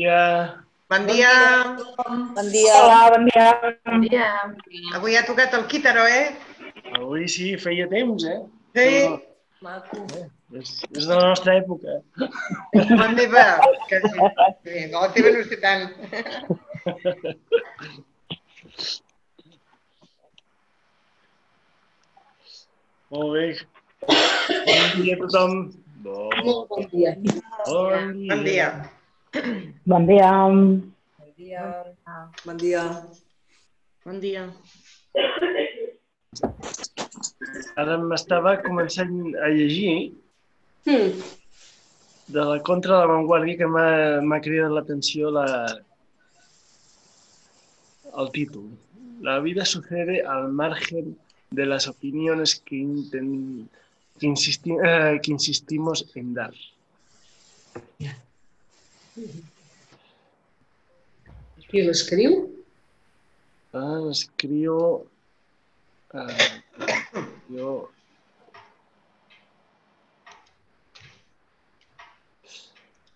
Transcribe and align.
Bon 0.00 0.06
dia. 0.08 0.64
Bon 0.88 1.04
dia. 1.04 1.32
Bon 2.32 2.48
dia. 2.48 2.72
Hola, 2.80 3.00
bon 3.12 3.24
dia. 3.28 3.48
Bon 3.84 4.00
dia. 4.00 4.28
Avui 4.96 5.12
ha 5.12 5.26
tocat 5.28 5.52
el 5.52 5.66
quítaro, 5.68 6.08
eh? 6.08 6.32
Avui 6.96 7.28
sí, 7.28 7.52
feia 7.60 7.84
temps, 7.90 8.24
eh? 8.24 8.40
Sí. 8.72 8.88
Maco. 9.60 10.00
És, 10.56 10.70
és 10.88 11.04
de 11.04 11.12
la 11.12 11.26
nostra 11.28 11.58
època. 11.60 11.98
La 12.72 13.08
meva, 13.12 13.60
que 13.90 14.00
sí. 14.00 14.08
sí. 14.64 14.86
No, 14.88 15.02
la 15.04 15.10
teva 15.12 15.32
no 15.34 15.42
sé 15.50 15.58
tant. 15.60 15.84
Molt 23.12 23.36
bé. 23.36 23.44
Bon 24.08 24.88
dia 25.02 25.18
a 25.18 25.20
tothom. 25.26 25.52
Bon, 26.00 26.32
Molt 26.48 26.72
bon 26.72 26.88
dia. 26.88 27.12
bon 27.68 28.16
dia. 28.16 28.32
Bon 28.32 28.48
dia. 28.48 28.70
Bon 29.34 30.06
dia. 30.06 30.30
Bon 30.48 31.30
dia. 31.38 31.62
Bon 32.44 32.56
dia. 32.58 32.82
Bon 34.04 34.18
dia. 34.20 34.42
Ara 37.78 37.96
m'estava 38.02 38.56
començant 38.64 39.12
a 39.44 39.48
llegir 39.54 40.14
Hmm. 40.86 41.12
de 42.32 42.40
la 42.50 42.58
contra 42.64 42.94
de 42.96 43.00
l'avantguàrdia 43.04 43.58
que 43.60 43.66
m'ha 43.68 44.40
cridat 44.40 44.72
l'atenció 44.72 45.30
la, 45.30 45.44
el 48.16 48.30
títol. 48.32 48.70
La 49.20 49.38
vida 49.40 49.64
sucede 49.66 50.22
al 50.24 50.48
margen 50.50 51.18
de 51.50 51.66
las 51.66 51.86
opiniones 51.88 52.54
que, 52.64 52.76
inten- 52.76 53.68
que, 54.18 54.26
insisti- 54.26 54.78
eh, 54.82 55.20
que 55.22 55.32
insistimos 55.32 56.06
en 56.14 56.32
dar. 56.34 56.54
Qui 61.70 61.82
l'escriu? 61.86 62.36
Ah, 63.74 63.98
escriu... 64.10 64.76
Eh, 66.14 66.50
jo... 67.54 67.72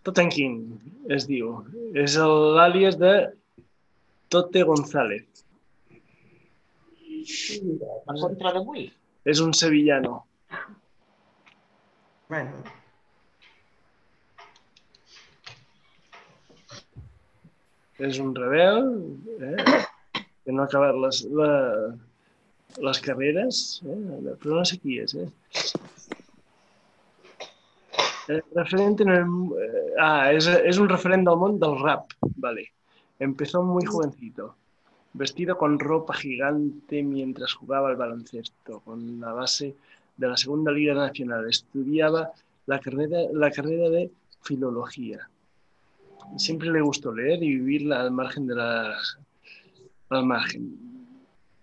Totenkin, 0.05 0.57
es 1.17 1.25
diu. 1.31 1.55
És 2.05 2.17
el- 2.21 2.51
l'àlies 2.59 2.99
de 3.01 3.13
Tote 4.35 4.63
González. 4.69 5.25
La 8.07 8.17
contra 8.21 8.53
d'avui. 8.53 8.85
És 9.25 9.41
un 9.41 9.55
sevillano. 9.57 10.19
Bueno, 12.29 12.53
És 18.03 18.19
un 18.19 18.35
rebel 18.35 18.81
eh? 19.39 19.83
que 20.43 20.53
no 20.53 20.65
ha 20.65 20.67
acabat 20.67 20.97
les, 20.99 21.23
la, 21.31 21.51
les 22.83 23.01
eh? 23.07 24.35
però 24.43 24.59
no 24.59 24.65
sé 24.67 24.81
qui 24.83 24.99
és. 24.99 25.15
Eh? 25.15 25.29
Eh, 28.29 28.41
referente 28.55 29.05
en 29.05 29.11
el, 29.11 29.27
eh, 29.61 29.95
ah, 30.01 30.33
un 30.81 30.89
referente 30.89 31.31
del 31.31 31.39
mundo 31.39 31.71
del 31.71 31.83
rap, 31.83 32.13
vale. 32.37 32.73
Empezó 33.19 33.63
muy 33.63 33.85
jovencito, 33.85 34.57
vestido 35.13 35.57
con 35.57 35.79
ropa 35.79 36.15
gigante 36.15 37.03
mientras 37.03 37.53
jugaba 37.53 37.91
al 37.91 37.97
baloncesto, 37.97 38.81
con 38.81 39.21
la 39.21 39.33
base 39.33 39.77
de 40.17 40.29
la 40.29 40.37
Segunda 40.37 40.73
Liga 40.73 40.95
Nacional. 40.95 41.49
Estudiaba 41.49 42.33
la 42.67 42.81
carrera, 42.81 43.19
la 43.33 43.51
carrera 43.51 43.91
de 43.91 44.11
filología. 44.43 45.29
Siempre 46.37 46.71
le 46.71 46.81
gustó 46.81 47.15
leer 47.15 47.43
y 47.43 47.57
vivir 47.57 47.93
al 47.93 48.11
margen 48.11 48.47
de 48.47 48.57
las 48.57 49.19
al 50.11 50.27
margen 50.27 50.79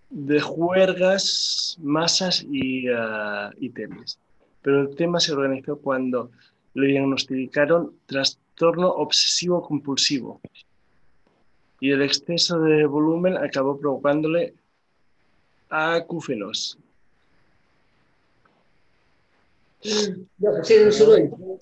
de 0.10 0.42
juergas, 0.42 1.78
masas 1.82 2.46
y, 2.50 2.90
uh, 2.90 3.50
y 3.60 3.70
temas. 3.70 4.20
Pero 4.62 4.82
el 4.82 4.96
tema 4.96 5.20
se 5.20 5.32
organizó 5.32 5.78
cuando 5.78 6.32
le 6.74 6.88
diagnosticaron 6.88 7.94
trastorno 8.06 8.90
obsesivo 8.90 9.62
compulsivo 9.62 10.42
y 11.80 11.92
el 11.92 12.04
exceso 12.04 12.60
de 12.60 12.86
volumen 12.86 13.36
acabó 13.38 13.78
provocándole 13.78 14.54
acúfenos. 15.70 16.78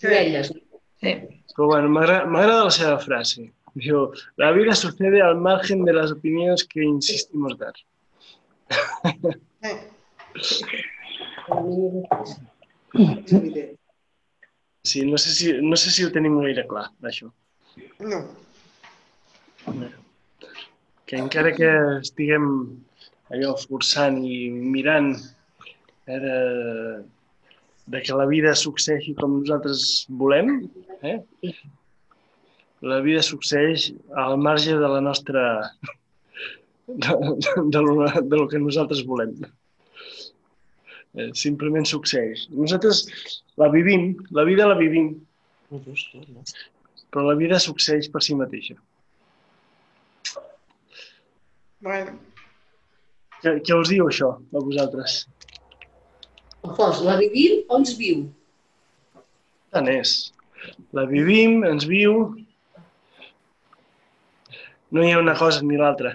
Orelles. 0.03 0.53
Sí. 0.99 1.38
Pero 1.59 1.67
bueno, 1.67 1.89
me 1.89 1.99
agra- 1.99 2.25
me 2.25 2.39
agrada 2.39 2.63
la 2.63 2.71
seva 2.71 2.97
frase. 2.99 3.51
Digo, 3.73 4.13
la 4.37 4.51
vida 4.53 4.73
sucede 4.73 5.21
al 5.21 5.35
margen 5.35 5.83
de 5.83 5.91
las 5.91 6.09
opiniones 6.09 6.63
que 6.63 6.81
insistimos 6.85 7.57
dar. 7.57 7.73
Sí, 14.83 15.05
no 15.05 15.17
sé 15.17 15.29
si, 15.31 15.53
no 15.61 15.75
sé 15.75 15.91
si 15.91 16.03
ho 16.05 16.11
tenim 16.11 16.37
gaire 16.41 16.63
clar, 16.67 16.87
això. 17.03 17.27
no. 17.99 18.21
Que 21.05 21.19
encara 21.19 21.51
que 21.57 21.67
estiguem 21.99 22.45
allò 23.33 23.51
forçant 23.59 24.21
i 24.23 24.47
mirant 24.49 25.11
eh, 26.07 26.19
de, 26.23 26.35
de 27.89 28.01
que 28.05 28.13
la 28.13 28.25
vida 28.29 28.53
succeeixi 28.55 29.15
com 29.17 29.39
nosaltres 29.39 30.05
volem, 30.21 30.51
eh? 31.01 31.17
la 32.85 32.99
vida 33.05 33.23
succeeix 33.25 33.89
al 34.25 34.37
marge 34.37 34.75
de 34.77 34.91
la 34.95 35.01
nostra... 35.01 35.45
de, 36.89 37.15
de, 37.73 37.81
lo, 37.85 37.95
de 38.05 38.35
lo 38.35 38.45
que 38.49 38.61
nosaltres 38.61 39.01
volem. 39.05 39.33
Eh, 41.17 41.31
simplement 41.33 41.85
succeeix. 41.89 42.45
Nosaltres 42.53 43.03
la 43.61 43.69
vivim, 43.73 44.13
la 44.37 44.45
vida 44.45 44.69
la 44.69 44.77
vivim, 44.77 45.11
però 47.09 47.25
la 47.25 47.37
vida 47.41 47.59
succeeix 47.61 48.09
per 48.13 48.21
si 48.25 48.37
mateixa. 48.37 48.77
Bueno, 51.81 52.17
Què, 53.39 53.53
què 53.63 53.75
us 53.79 53.91
diu 53.91 54.07
això, 54.09 54.33
a 54.35 54.61
vosaltres? 54.63 55.21
Alfons, 56.67 57.01
la 57.07 57.15
vivim 57.19 57.63
o 57.69 57.77
ens 57.79 57.93
viu? 57.99 58.23
Tant 59.73 59.87
és. 59.91 60.13
La 60.97 61.05
vivim, 61.09 61.63
ens 61.69 61.85
viu... 61.87 62.13
No 64.91 65.03
hi 65.05 65.11
ha 65.13 65.21
una 65.21 65.35
cosa 65.37 65.61
ni 65.63 65.77
l'altra. 65.79 66.11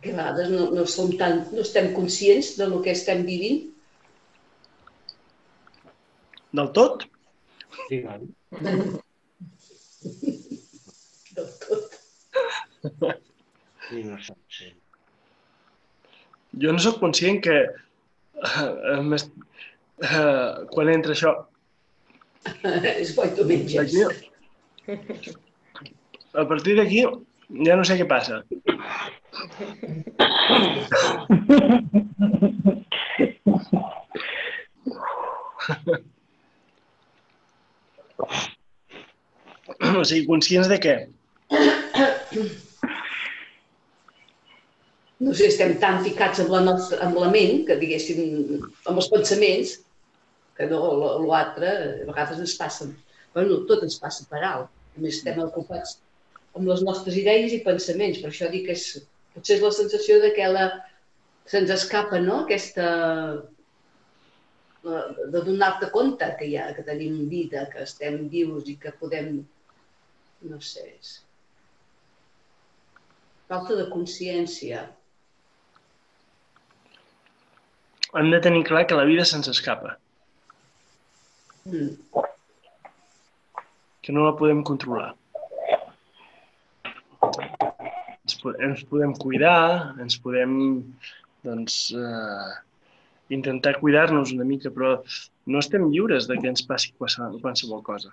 Que 0.00 0.12
a 0.12 0.16
vegades 0.16 0.52
no, 0.54 0.68
no, 0.76 0.84
som 0.88 1.10
tan, 1.20 1.42
no 1.50 1.64
estem 1.66 1.90
conscients 1.96 2.54
de 2.60 2.68
lo 2.70 2.78
que 2.84 2.94
estem 2.94 3.24
vivint. 3.26 3.58
Del 6.60 6.70
tot? 6.78 7.04
Sí? 7.88 7.98
Del 11.34 11.50
tot. 11.66 11.98
No. 13.90 14.16
Jo 16.62 16.72
no 16.74 16.78
sóc 16.82 16.98
conscient 17.02 17.40
que 17.42 17.56
eh, 17.60 19.00
m'est- 19.02 19.32
eh, 20.02 20.66
quan 20.74 20.88
entra 20.94 21.12
això 21.16 21.32
És 22.94 23.14
bo 23.16 23.26
i 23.26 23.34
tu 23.36 23.44
menges. 23.44 23.76
aquí, 23.82 24.00
a 26.32 26.44
partir 26.52 26.76
d'aquí 26.78 27.02
ja 27.66 27.76
no 27.76 27.84
sé 27.84 27.98
què 28.00 28.06
passa. 28.08 28.40
O 40.00 40.02
sigui, 40.10 40.26
conscients 40.30 40.68
de 40.72 40.78
què? 40.86 40.96
No 45.20 45.34
sé, 45.36 45.50
estem 45.50 45.74
tan 45.82 46.00
ficats 46.04 46.40
amb 46.40 46.52
la, 46.54 46.62
nostra, 46.64 46.98
amb 47.04 47.18
la 47.20 47.28
ment, 47.32 47.64
que 47.68 47.76
diguéssim, 47.80 48.20
amb 48.88 49.00
els 49.02 49.08
pensaments, 49.12 49.74
que 50.56 50.68
no, 50.70 50.80
l'altre 51.26 51.72
a 51.76 52.06
vegades 52.08 52.40
ens 52.40 52.56
passa. 52.56 52.88
Bueno, 53.34 53.60
tot 53.68 53.84
ens 53.86 53.98
passa 54.00 54.24
per 54.30 54.40
alt. 54.40 54.70
A 54.96 55.02
més, 55.02 55.18
estem 55.20 55.38
ocupats 55.44 55.98
amb 56.56 56.66
les 56.66 56.82
nostres 56.82 57.16
idees 57.20 57.52
i 57.54 57.62
pensaments. 57.66 58.20
Per 58.22 58.30
això 58.32 58.48
dic 58.52 58.66
que 58.68 58.76
és, 58.78 58.86
potser 59.36 59.58
és 59.58 59.64
la 59.64 59.72
sensació 59.76 60.18
de 60.24 60.32
que 60.36 60.48
la, 60.50 60.66
se'ns 61.52 61.72
escapa, 61.76 62.20
no?, 62.24 62.42
aquesta 62.44 62.90
de 64.82 65.40
donar-te 65.44 65.90
compte 65.92 66.24
que, 66.38 66.46
ha, 66.56 66.70
que 66.72 66.84
tenim 66.86 67.26
vida, 67.28 67.66
que 67.72 67.82
estem 67.84 68.22
vius 68.32 68.68
i 68.72 68.78
que 68.80 68.94
podem, 69.00 69.34
no 70.48 70.60
sé, 70.64 70.86
és... 70.94 71.18
falta 73.50 73.76
de 73.76 73.88
consciència. 73.90 74.86
Hem 78.18 78.30
de 78.32 78.40
tenir 78.42 78.64
clar 78.66 78.86
que 78.90 78.96
la 78.98 79.04
vida 79.08 79.24
se'ns 79.24 79.48
escapa. 79.52 79.96
Mm. 81.64 81.92
que 84.02 84.12
no 84.16 84.22
la 84.24 84.32
podem 84.34 84.62
controlar. 84.64 85.10
Ens, 87.20 88.34
po- 88.40 88.54
ens 88.64 88.80
podem 88.88 89.12
cuidar, 89.12 89.92
ens 90.00 90.16
podem 90.24 90.54
doncs, 91.44 91.74
eh, 91.92 92.54
intentar 93.36 93.74
cuidar-nos 93.78 94.32
una 94.32 94.46
mica, 94.48 94.70
però 94.72 94.94
no 95.46 95.60
estem 95.60 95.84
lliures 95.92 96.26
de 96.30 96.38
que 96.40 96.48
ens 96.48 96.62
passi 96.64 96.94
qualse- 96.96 97.28
qualsevol 97.42 97.82
cosa. 97.84 98.10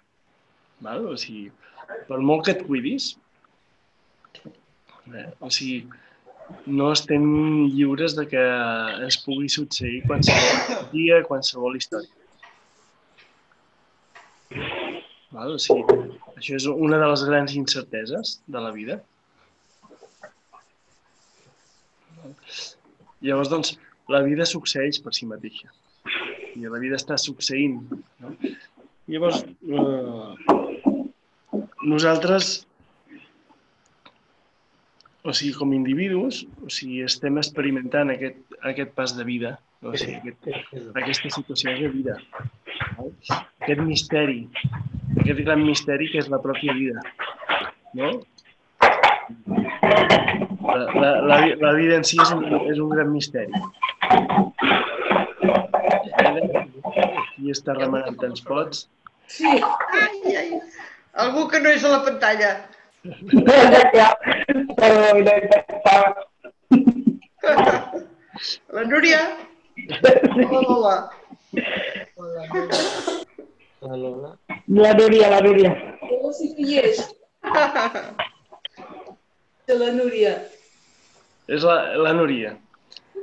Val? 0.81 1.07
O 1.07 1.15
sigui, 1.17 1.47
per 2.09 2.19
molt 2.19 2.43
que 2.45 2.51
et 2.57 2.65
cuidis, 2.67 3.15
eh, 5.15 5.31
o 5.39 5.49
sigui, 5.49 5.87
no 6.65 6.91
estem 6.91 7.23
lliures 7.73 8.15
de 8.17 8.25
que 8.29 8.43
ens 9.05 9.17
pugui 9.23 9.49
succeir 9.51 10.01
qualsevol 10.07 10.87
dia, 10.93 11.23
qualsevol 11.27 11.75
història. 11.79 12.13
Val? 15.31 15.55
O 15.55 15.59
sigui, 15.59 15.83
això 16.39 16.55
és 16.57 16.67
una 16.71 16.99
de 17.01 17.07
les 17.11 17.23
grans 17.27 17.55
incerteses 17.59 18.37
de 18.47 18.63
la 18.63 18.71
vida. 18.75 19.01
Llavors, 23.21 23.49
doncs, 23.51 23.75
la 24.13 24.21
vida 24.23 24.45
succeeix 24.47 25.01
per 25.03 25.13
si 25.15 25.27
mateixa. 25.29 25.71
I 26.55 26.67
la 26.67 26.79
vida 26.81 26.95
està 26.99 27.17
succeint. 27.19 27.81
No? 28.23 28.33
Llavors, 29.11 29.43
eh, 29.43 30.33
nosaltres, 31.83 32.66
o 35.27 35.33
sigui, 35.35 35.53
com 35.59 35.71
a 35.71 35.75
individus, 35.75 36.45
o 36.63 36.69
sigui, 36.71 37.01
estem 37.03 37.35
experimentant 37.41 38.13
aquest, 38.13 38.39
aquest 38.69 38.93
pas 38.95 39.13
de 39.17 39.25
vida, 39.27 39.57
o 39.83 39.91
sigui, 39.99 40.31
aquest, 40.31 40.77
aquesta 40.95 41.31
situació 41.35 41.73
de 41.75 41.89
vida. 41.91 42.15
No? 42.95 43.09
Aquest 43.35 43.81
misteri, 43.83 44.39
aquest 45.17 45.43
gran 45.43 45.65
misteri 45.67 46.07
que 46.13 46.21
és 46.23 46.31
la 46.31 46.39
pròpia 46.43 46.77
vida. 46.77 47.03
No? 47.99 48.13
La, 50.67 50.85
la, 50.95 51.11
la, 51.27 51.37
la 51.59 51.73
vida 51.75 51.99
en 51.99 52.07
si 52.07 52.21
és 52.23 52.31
un, 52.31 52.47
és 52.71 52.79
un 52.79 52.95
gran 52.95 53.11
misteri. 53.11 53.51
Qui 57.35 57.51
està 57.51 57.75
remenant 57.75 58.15
tants 58.23 58.47
pots? 58.47 58.87
Sí, 59.27 59.51
Ai, 59.51 60.35
ai. 60.39 60.49
Algú 61.19 61.47
que 61.51 61.59
no 61.59 61.75
és 61.75 61.83
a 61.83 61.91
la 61.91 62.03
pantalla. 62.07 62.55
No. 63.03 63.13
La 68.69 68.83
Núria. 68.83 69.37
Hola, 70.49 70.67
hola. 70.67 71.09
Hola, 72.15 72.47
Núria. 72.53 72.77
La 73.81 73.95
Lola. 73.95 74.37
La 74.67 74.93
Núria, 74.93 75.29
la 75.29 75.41
Núria. 75.41 75.97
jo 76.01 76.33
sí 76.33 76.55
que 76.55 76.63
hi 76.65 76.77
és, 76.81 76.97
de 79.67 79.75
la 79.77 79.91
Núria. 79.93 80.33
És 81.47 81.63
la, 81.63 81.75
la 82.01 82.13
Núria, 82.17 82.57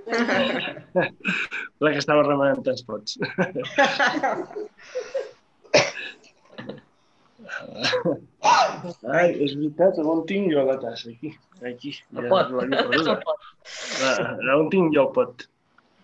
la 0.07 1.91
que 1.91 1.99
estava 1.99 2.23
remenant 2.23 2.63
tants 2.65 2.83
pots. 2.87 3.19
Ai, 9.15 9.29
és 9.45 9.55
veritat, 9.57 9.99
on 10.03 10.23
tinc 10.29 10.51
jo 10.53 10.65
la 10.69 10.77
tassa? 10.83 11.11
Aquí, 11.15 11.31
aquí. 11.71 11.93
El 12.17 12.27
Ja 12.27 12.31
pot. 12.33 12.53
perdut. 12.61 13.09
El 13.09 13.21
pot. 13.25 13.51
Ah, 14.05 14.57
On 14.59 14.71
tinc 14.73 14.95
jo 14.97 15.07
el 15.07 15.13
pot? 15.17 15.47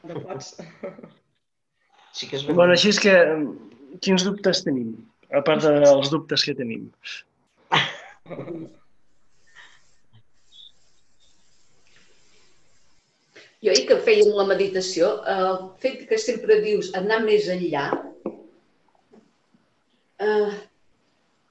No 0.08 0.20
pots. 0.28 0.54
Sí 2.16 2.26
que 2.30 2.36
és 2.40 2.44
Bueno, 2.48 2.72
veritat. 2.72 2.76
així 2.78 2.92
és 2.94 3.00
que, 3.04 3.14
quins 4.06 4.24
dubtes 4.26 4.62
tenim? 4.66 4.94
A 5.30 5.42
part 5.46 5.62
dels 5.62 6.08
dubtes 6.10 6.42
que 6.46 6.54
tenim. 6.58 6.88
Jo 13.60 13.72
ahir 13.74 13.84
que 13.90 13.96
fèiem 14.06 14.30
la 14.38 14.46
meditació, 14.48 15.08
el 15.34 15.58
fet 15.82 16.06
que 16.08 16.18
sempre 16.20 16.56
dius 16.64 16.88
anar 17.00 17.18
més 17.26 17.48
enllà, 17.54 17.82
eh, 20.26 20.52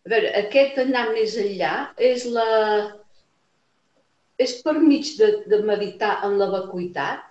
a 0.10 0.12
veure, 0.12 0.30
aquest 0.42 0.80
anar 0.82 1.10
més 1.14 1.36
enllà 1.38 1.74
és 2.02 2.26
la... 2.26 2.46
és 4.42 4.56
per 4.66 4.74
mig 4.82 5.12
de, 5.20 5.28
de 5.52 5.60
meditar 5.68 6.16
en 6.26 6.38
la 6.40 6.48
vacuïtat? 6.50 7.28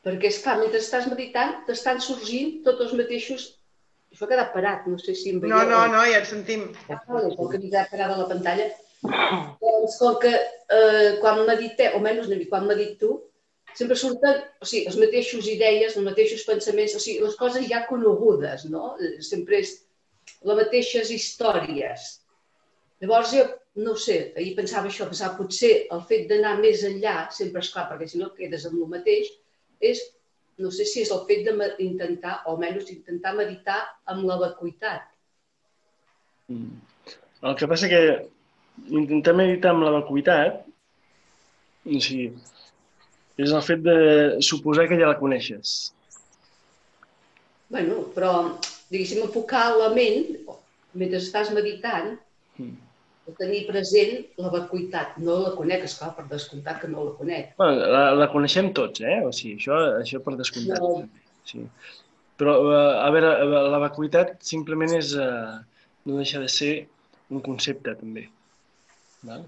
Perquè, 0.00 0.30
és 0.32 0.38
clar, 0.40 0.56
mentre 0.62 0.80
estàs 0.80 1.08
meditant, 1.10 1.58
t'estan 1.66 2.00
sorgint 2.00 2.62
tots 2.64 2.86
els 2.86 2.96
mateixos... 2.96 3.50
Això 4.10 4.24
ha 4.24 4.30
quedat 4.30 4.54
parat, 4.54 4.86
no 4.88 4.96
sé 4.98 5.12
si 5.14 5.34
em 5.34 5.42
veieu. 5.42 5.52
No, 5.52 5.66
no, 5.68 5.82
no, 5.92 6.00
ja 6.08 6.22
et 6.22 6.30
sentim. 6.30 6.70
Ah, 6.88 7.02
vale, 7.06 7.34
com 7.36 7.50
que 7.50 7.60
m'he 7.60 7.68
quedat 7.68 7.92
parada 7.92 8.16
a 8.16 8.22
la 8.22 8.30
pantalla. 8.30 8.70
Doncs 9.60 9.98
com 10.00 10.16
que 10.24 10.32
eh, 10.32 11.10
quan 11.20 11.44
mediteu, 11.46 11.94
o 11.94 12.00
menys 12.02 12.32
quan 12.48 12.66
medito, 12.66 13.18
sempre 13.78 13.96
surten 13.98 14.40
o 14.60 14.66
sigui, 14.66 14.86
les 14.88 14.98
mateixes 15.00 15.48
idees, 15.50 15.96
els 15.96 16.06
mateixos 16.06 16.44
pensaments, 16.48 16.96
o 16.96 17.02
sigui, 17.02 17.22
les 17.24 17.36
coses 17.40 17.68
ja 17.70 17.84
conegudes, 17.88 18.66
no? 18.72 18.94
Sempre 19.24 19.60
és 19.64 19.76
les 20.46 20.58
mateixes 20.62 21.10
històries. 21.14 22.08
Llavors 23.00 23.34
jo, 23.34 23.44
no 23.80 23.94
ho 23.94 24.00
sé, 24.00 24.18
ahir 24.36 24.54
pensava 24.58 24.90
això, 24.90 25.06
pensava 25.08 25.38
potser 25.38 25.72
el 25.94 26.02
fet 26.08 26.26
d'anar 26.30 26.56
més 26.60 26.82
enllà, 26.86 27.14
sempre 27.34 27.62
és 27.64 27.70
clar, 27.72 27.86
perquè 27.90 28.08
si 28.10 28.20
no 28.20 28.32
quedes 28.36 28.66
amb 28.68 28.80
el 28.82 28.90
mateix, 28.96 29.30
és, 29.80 30.02
no 30.60 30.72
sé 30.74 30.84
si 30.88 31.04
és 31.06 31.12
el 31.14 31.24
fet 31.30 31.46
d'intentar, 31.48 32.40
o 32.44 32.54
almenys 32.54 32.92
intentar 32.92 33.32
meditar 33.38 33.80
amb 34.12 34.26
la 34.28 34.36
vacuïtat. 34.42 35.08
Mm. 36.52 36.76
El 37.48 37.56
que 37.56 37.68
passa 37.70 37.88
que 37.88 38.02
intentar 38.90 39.32
meditar 39.38 39.72
amb 39.72 39.86
la 39.86 39.94
vacuïtat, 39.96 40.60
o 41.88 42.00
sigui, 42.04 42.34
és 43.38 43.52
el 43.52 43.62
fet 43.62 43.82
de 43.84 43.96
suposar 44.42 44.88
que 44.88 44.98
ja 44.98 45.06
la 45.12 45.18
coneixes. 45.18 45.92
bueno, 47.70 48.00
però, 48.14 48.58
diguéssim, 48.90 49.22
enfocar 49.22 49.76
la 49.78 49.92
ment, 49.94 50.24
mentre 50.94 51.18
estàs 51.18 51.52
meditant, 51.54 52.16
Mm. 52.58 52.76
tenir 53.38 53.66
present 53.68 54.24
la 54.42 54.50
vacuïtat. 54.50 55.16
No 55.18 55.36
la 55.38 55.52
conec, 55.54 55.84
esclar, 55.84 56.16
per 56.16 56.24
descomptat 56.28 56.80
que 56.80 56.88
no 56.88 57.04
la 57.04 57.12
conec. 57.12 57.52
Bueno, 57.56 57.86
la, 57.86 58.10
la 58.18 58.26
coneixem 58.32 58.72
tots, 58.74 59.00
eh? 59.00 59.20
O 59.24 59.30
sigui, 59.30 59.54
això, 59.60 59.76
això 60.00 60.18
per 60.24 60.34
descomptat. 60.36 60.80
No. 60.80 61.08
Sí. 61.44 61.62
Però, 62.36 62.56
eh, 62.72 62.98
a 63.06 63.08
veure, 63.14 63.30
eh, 63.38 63.62
la 63.70 63.78
vacuïtat 63.78 64.42
simplement 64.42 64.92
és... 64.98 65.14
Eh, 65.14 65.60
no 66.06 66.16
deixa 66.16 66.40
de 66.40 66.48
ser 66.48 66.88
un 67.30 67.40
concepte, 67.44 67.94
també. 67.94 68.26
Val? 69.22 69.44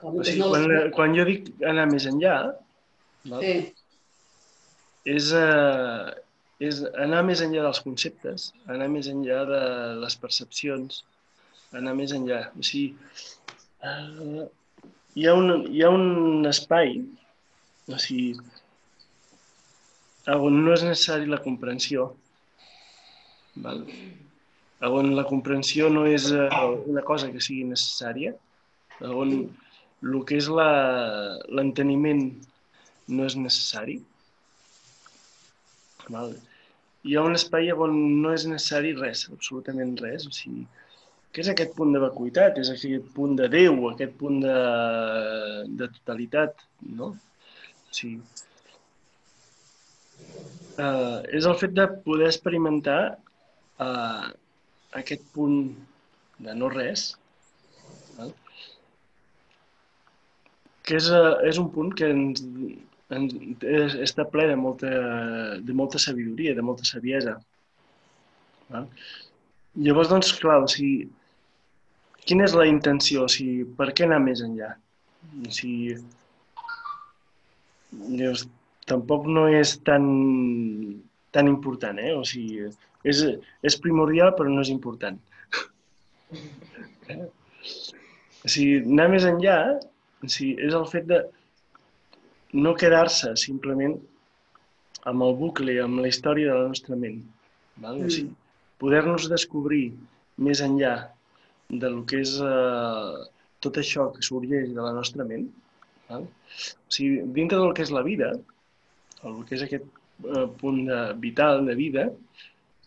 Com 0.00 0.18
O 0.20 0.24
sigui, 0.26 0.42
no 0.42 0.50
quan, 0.52 0.66
la... 0.70 0.82
quan 0.94 1.16
jo 1.16 1.24
dic 1.28 1.48
anar 1.66 1.86
més 1.90 2.06
enllà, 2.10 2.36
val? 3.30 3.42
Sí, 3.44 3.54
és, 5.14 5.30
eh, 5.36 6.12
és 6.68 6.82
anar 7.04 7.22
més 7.28 7.42
enllà 7.44 7.64
dels 7.66 7.82
conceptes, 7.84 8.50
anar 8.70 8.88
més 8.92 9.08
enllà 9.12 9.42
de 9.48 9.62
les 10.02 10.16
percepcions, 10.20 11.02
anar 11.76 11.94
més 11.98 12.14
enllà. 12.16 12.40
O 12.58 12.64
sigui, 12.64 12.94
eh, 13.84 14.44
hi, 15.14 15.26
ha 15.28 15.34
un, 15.36 15.66
hi 15.70 15.84
ha 15.84 15.92
un 15.92 16.48
espai, 16.50 16.98
o 17.88 18.00
sigui, 18.00 18.34
on 20.32 20.60
no 20.64 20.72
és 20.72 20.84
necessari 20.86 21.28
la 21.28 21.42
comprensió, 21.44 22.12
val? 23.64 23.84
on 24.84 25.14
la 25.16 25.22
comprensió 25.24 25.86
no 25.88 26.02
és 26.04 26.26
eh, 26.32 26.48
una 26.90 27.00
cosa 27.08 27.30
que 27.32 27.40
sigui 27.40 27.64
necessària, 27.68 28.34
on 29.10 29.36
el 30.04 30.18
que 30.28 30.38
és 30.40 30.48
l'enteniment 30.52 32.26
no 33.08 33.28
és 33.28 33.36
necessari, 33.40 34.00
Val. 36.12 36.34
Hi 37.04 37.16
ha 37.16 37.24
un 37.24 37.36
espai 37.36 37.70
on 37.72 37.94
no 38.22 38.32
és 38.36 38.46
necessari 38.48 38.92
res, 38.96 39.26
absolutament 39.32 39.94
res. 40.00 40.26
O 40.28 40.32
sigui, 40.36 40.64
què 41.32 41.42
és 41.44 41.50
aquest 41.52 41.74
punt 41.76 41.92
de 41.94 42.00
vacuïtat? 42.02 42.58
És 42.60 42.70
aquest 42.72 43.08
punt 43.16 43.36
de 43.40 43.48
Déu, 43.52 43.78
aquest 43.90 44.14
punt 44.20 44.40
de, 44.44 44.56
de 45.80 45.88
totalitat, 45.98 46.64
no? 47.00 47.12
O 47.14 47.98
sigui, 47.98 48.20
uh, 50.78 51.20
és 51.32 51.48
el 51.50 51.58
fet 51.60 51.74
de 51.76 51.88
poder 52.06 52.30
experimentar 52.30 53.00
uh, 53.80 54.30
aquest 55.00 55.26
punt 55.36 55.58
de 56.44 56.56
no 56.56 56.70
res, 56.72 57.12
que 60.84 60.98
és, 61.00 61.08
uh, 61.08 61.34
és 61.48 61.58
un 61.60 61.70
punt 61.72 61.92
que 61.96 62.10
ens, 62.12 62.44
ens, 63.16 63.34
és, 63.64 63.98
està 64.06 64.26
ple 64.30 64.46
de 64.50 64.56
molta, 64.60 64.90
de 65.64 65.76
molta 65.76 66.00
sabidoria, 66.02 66.54
de 66.56 66.64
molta 66.64 66.86
saviesa. 66.88 67.38
Val? 68.72 68.88
Llavors, 69.84 70.10
doncs, 70.12 70.32
clar, 70.38 70.60
o 70.62 70.68
sigui, 70.70 71.08
quina 72.28 72.46
és 72.46 72.56
la 72.56 72.68
intenció? 72.70 73.24
O 73.26 73.32
sigui, 73.32 73.64
per 73.78 73.90
què 73.96 74.06
anar 74.06 74.20
més 74.22 74.44
enllà? 74.44 74.74
O 75.48 75.54
sigui, 75.54 75.96
llavors, 78.04 78.44
tampoc 78.90 79.26
no 79.30 79.46
és 79.50 79.76
tan, 79.88 80.04
tan 81.34 81.48
important, 81.50 81.98
eh? 81.98 82.12
O 82.14 82.22
sigui, 82.28 82.68
és, 83.04 83.24
és 83.64 83.80
primordial 83.80 84.34
però 84.36 84.52
no 84.52 84.64
és 84.64 84.72
important. 84.74 85.20
Eh? 87.04 87.18
O 88.44 88.48
sigui, 88.48 88.78
anar 88.80 89.10
més 89.12 89.26
enllà 89.28 89.58
o 90.24 90.30
sigui, 90.32 90.54
és 90.66 90.74
el 90.74 90.86
fet 90.90 91.06
de 91.10 91.20
no 92.54 92.74
quedar-se 92.78 93.34
simplement 93.40 93.96
amb 95.10 95.26
el 95.26 95.34
bucle, 95.40 95.76
amb 95.82 96.00
la 96.00 96.10
història 96.10 96.52
de 96.52 96.60
la 96.60 96.70
nostra 96.72 96.96
ment. 96.96 97.20
Val? 97.82 98.00
O 98.06 98.10
sigui, 98.10 98.32
poder-nos 98.82 99.28
descobrir 99.32 99.84
més 100.46 100.62
enllà 100.64 100.94
del 101.84 102.00
que 102.08 102.22
és 102.22 102.36
eh, 102.44 103.26
tot 103.64 103.80
això 103.80 104.08
que 104.14 104.24
sorgeix 104.24 104.72
de 104.76 104.80
la 104.80 104.94
nostra 104.96 105.26
ment. 105.28 105.48
Val? 106.08 106.28
O 106.28 106.96
sigui, 106.96 107.24
dintre 107.36 107.60
del 107.60 107.74
que 107.76 107.84
és 107.86 107.92
la 107.94 108.04
vida, 108.06 108.32
el 109.24 109.42
que 109.48 109.58
és 109.58 109.66
aquest 109.66 109.84
eh, 109.84 110.46
punt 110.60 110.84
de, 110.88 111.02
vital 111.20 111.64
de 111.68 111.76
vida, 111.78 112.08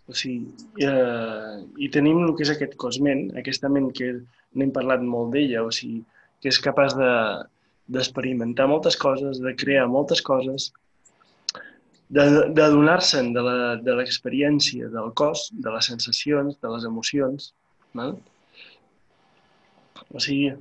o 0.08 0.16
sigui, 0.16 0.48
eh, 0.88 1.56
i 1.84 1.92
tenim 1.94 2.24
el 2.24 2.36
que 2.38 2.48
és 2.48 2.54
aquest 2.54 2.78
cosment, 2.80 3.28
aquesta 3.40 3.70
ment 3.72 3.92
que 3.96 4.14
n'hem 4.58 4.72
parlat 4.74 5.04
molt 5.04 5.34
d'ella, 5.36 5.66
o 5.68 5.74
sigui, 5.76 6.06
que 6.42 6.50
és 6.54 6.60
capaç 6.64 6.96
de 6.98 7.12
d'experimentar 7.88 8.66
moltes 8.68 8.98
coses, 9.00 9.38
de 9.40 9.54
crear 9.56 9.86
moltes 9.88 10.20
coses, 10.22 10.74
de, 12.12 12.24
de 12.52 12.66
donar-se'n 12.74 13.30
de 13.36 13.44
la- 13.46 13.76
de 13.80 13.94
l'experiència 13.96 14.90
del 14.92 15.14
cos, 15.16 15.46
de 15.54 15.72
les 15.72 15.86
sensacions, 15.88 16.58
de 16.60 16.72
les 16.74 16.84
emocions. 16.84 17.54
Val? 17.96 18.18
O 20.12 20.20
sigui, 20.20 20.52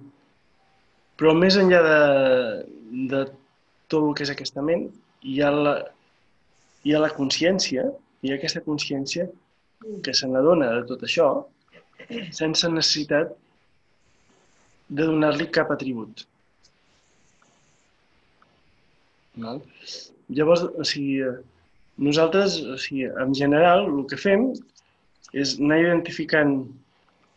però 1.18 1.34
més 1.34 1.56
enllà 1.58 1.80
de, 1.88 1.98
de 3.10 3.24
tot 3.90 4.02
el 4.04 4.14
que 4.14 4.22
és 4.26 4.30
aquesta 4.30 4.62
ment, 4.62 4.86
hi 5.26 5.40
ha 5.42 5.50
la, 5.50 5.74
hi 6.86 6.94
ha 6.94 7.02
la 7.02 7.10
consciència, 7.14 7.88
hi 8.22 8.30
ha 8.30 8.38
aquesta 8.38 8.62
consciència 8.62 9.26
que 10.02 10.14
se 10.14 10.28
n'adona 10.30 10.70
de 10.78 10.86
tot 10.88 11.02
això 11.06 11.28
sense 12.30 12.68
necessitat 12.70 13.34
de 14.88 15.06
donar-li 15.08 15.48
cap 15.52 15.70
atribut. 15.74 16.24
Val? 19.42 19.60
Llavors, 20.32 20.64
o 20.66 20.84
sigui, 20.86 21.20
nosaltres, 22.02 22.58
o 22.62 22.76
sigui, 22.80 23.06
en 23.22 23.34
general, 23.34 23.86
el 23.90 24.04
que 24.10 24.18
fem 24.20 24.50
és 25.36 25.56
anar 25.60 25.80
identificant 25.82 26.58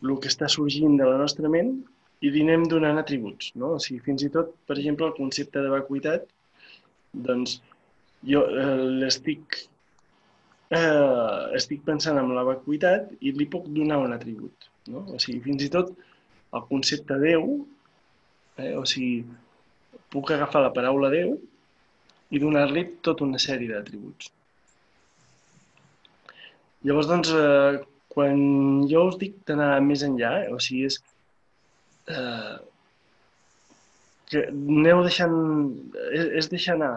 el 0.03 0.13
que 0.23 0.31
està 0.31 0.47
sorgint 0.51 0.95
de 0.99 1.07
la 1.07 1.17
nostra 1.19 1.51
ment 1.51 1.73
i 2.23 2.31
li 2.31 2.43
anem 2.45 2.67
donant 2.71 2.99
atributs. 3.01 3.51
No? 3.59 3.75
O 3.77 3.81
sigui, 3.83 4.01
fins 4.05 4.23
i 4.25 4.31
tot, 4.33 4.53
per 4.67 4.77
exemple, 4.77 5.09
el 5.09 5.17
concepte 5.17 5.63
de 5.63 5.73
vacuïtat, 5.73 6.27
doncs 7.27 7.59
jo 8.27 8.43
eh, 8.47 8.77
l'estic 9.01 9.57
eh, 10.75 11.55
estic 11.57 11.83
pensant 11.87 12.19
en 12.21 12.33
la 12.35 12.45
vacuïtat 12.47 13.09
i 13.19 13.33
li 13.35 13.47
puc 13.49 13.67
donar 13.75 13.99
un 14.03 14.15
atribut. 14.15 14.69
No? 14.91 15.05
O 15.13 15.19
sigui, 15.21 15.41
fins 15.45 15.65
i 15.65 15.71
tot 15.73 15.93
el 16.57 16.65
concepte 16.71 17.17
Déu, 17.21 17.45
eh, 18.57 18.73
o 18.77 18.85
sigui, 18.89 19.23
puc 20.13 20.31
agafar 20.33 20.63
la 20.65 20.73
paraula 20.75 21.11
Déu 21.13 21.35
i 22.33 22.41
donar-li 22.41 22.85
tota 23.05 23.25
una 23.25 23.41
sèrie 23.41 23.71
d'atributs. 23.73 24.31
Llavors, 26.87 27.09
doncs, 27.11 27.31
eh, 27.35 27.79
quan 28.13 28.41
jo 28.89 29.05
us 29.09 29.17
dic 29.21 29.39
d'anar 29.47 29.71
més 29.85 30.03
enllà, 30.07 30.33
eh, 30.45 30.53
o 30.53 30.59
sigui, 30.63 30.85
és 30.89 30.99
eh, 32.15 32.57
que 34.29 34.45
aneu 34.49 35.03
deixant, 35.05 35.35
és, 36.13 36.25
és 36.41 36.49
deixar 36.53 36.77
anar 36.77 36.93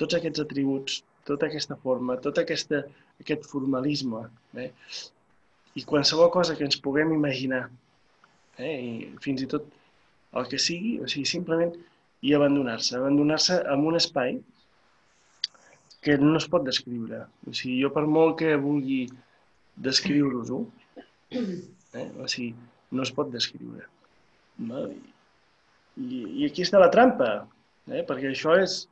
tots 0.00 0.16
aquests 0.16 0.42
atributs, 0.44 1.00
tota 1.28 1.48
aquesta 1.48 1.76
forma, 1.84 2.16
tot 2.24 2.40
aquesta, 2.42 2.82
aquest 3.22 3.46
formalisme, 3.52 4.24
eh? 4.64 4.70
i 5.78 5.84
qualsevol 5.86 6.32
cosa 6.34 6.56
que 6.58 6.66
ens 6.66 6.80
puguem 6.82 7.12
imaginar, 7.14 7.68
eh? 8.60 8.76
i 8.80 8.92
fins 9.24 9.42
i 9.44 9.48
tot 9.50 9.66
el 10.38 10.46
que 10.50 10.60
sigui, 10.62 10.98
o 11.02 11.08
sigui, 11.10 11.26
simplement 11.28 11.72
i 12.22 12.34
abandonar-se, 12.36 12.96
abandonar-se 12.98 13.58
en 13.72 13.86
un 13.88 13.96
espai 13.98 14.38
que 16.04 16.16
no 16.20 16.36
es 16.38 16.46
pot 16.48 16.64
descriure. 16.64 17.24
O 17.48 17.54
sigui, 17.56 17.80
jo 17.82 17.90
per 17.94 18.06
molt 18.08 18.38
que 18.40 18.56
vulgui 18.60 19.00
descriure-us-ho, 19.88 20.60
eh? 21.32 22.06
o 22.20 22.28
sigui, 22.28 22.54
no 22.96 23.04
es 23.06 23.12
pot 23.16 23.32
descriure. 23.32 23.86
No? 24.70 24.86
I, 26.00 26.22
I 26.40 26.48
aquí 26.48 26.64
està 26.64 26.80
la 26.80 26.92
trampa, 26.92 27.32
eh? 27.90 28.04
perquè 28.08 28.32
això 28.32 28.56
és... 28.60 28.82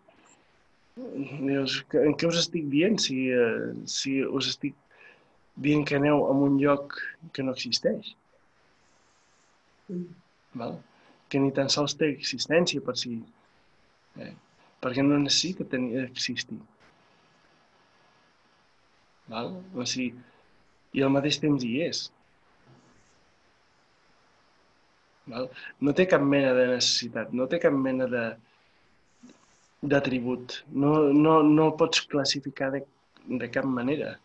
Dius, 0.98 1.76
en 1.94 2.16
què 2.18 2.26
us 2.26 2.40
estic 2.40 2.64
dient 2.72 2.96
si, 2.98 3.28
eh, 3.30 3.68
si 3.86 4.16
us 4.24 4.48
estic 4.50 4.74
dient 5.62 5.84
que 5.86 5.94
aneu 5.94 6.24
a 6.26 6.32
un 6.34 6.56
lloc 6.58 6.96
que 7.36 7.44
no 7.46 7.54
existeix? 7.54 8.16
Val? 10.58 10.78
Que 11.28 11.40
ni 11.42 11.52
tan 11.56 11.70
sols 11.72 11.96
té 12.00 12.08
existència 12.12 12.84
per 12.84 12.96
si. 13.00 13.16
Eh? 14.24 14.32
Perquè 14.82 15.04
no 15.04 15.18
necessita 15.20 15.66
tenir, 15.72 16.04
existir. 16.06 16.58
Val? 19.28 19.52
O 19.76 19.86
sigui, 19.88 20.12
i 20.96 21.04
al 21.04 21.12
mateix 21.14 21.40
temps 21.42 21.64
hi 21.64 21.74
és. 21.86 22.04
Val? 25.28 25.48
No 25.84 25.92
té 25.96 26.06
cap 26.08 26.24
mena 26.24 26.54
de 26.56 26.68
necessitat, 26.74 27.34
no 27.36 27.48
té 27.52 27.60
cap 27.64 27.74
mena 27.88 28.08
de 28.12 28.28
d'atribut. 29.90 30.62
No, 30.74 30.92
no, 31.14 31.38
no 31.46 31.68
el 31.68 31.76
pots 31.78 32.00
classificar 32.10 32.72
de, 32.74 32.80
de 33.42 33.50
cap 33.54 33.68
manera. 33.78 34.16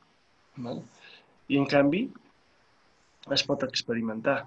Val? 0.57 0.81
I 1.51 1.59
en 1.61 1.67
canvi 1.69 2.07
es 3.35 3.43
pot 3.47 3.65
experimentar. 3.67 4.39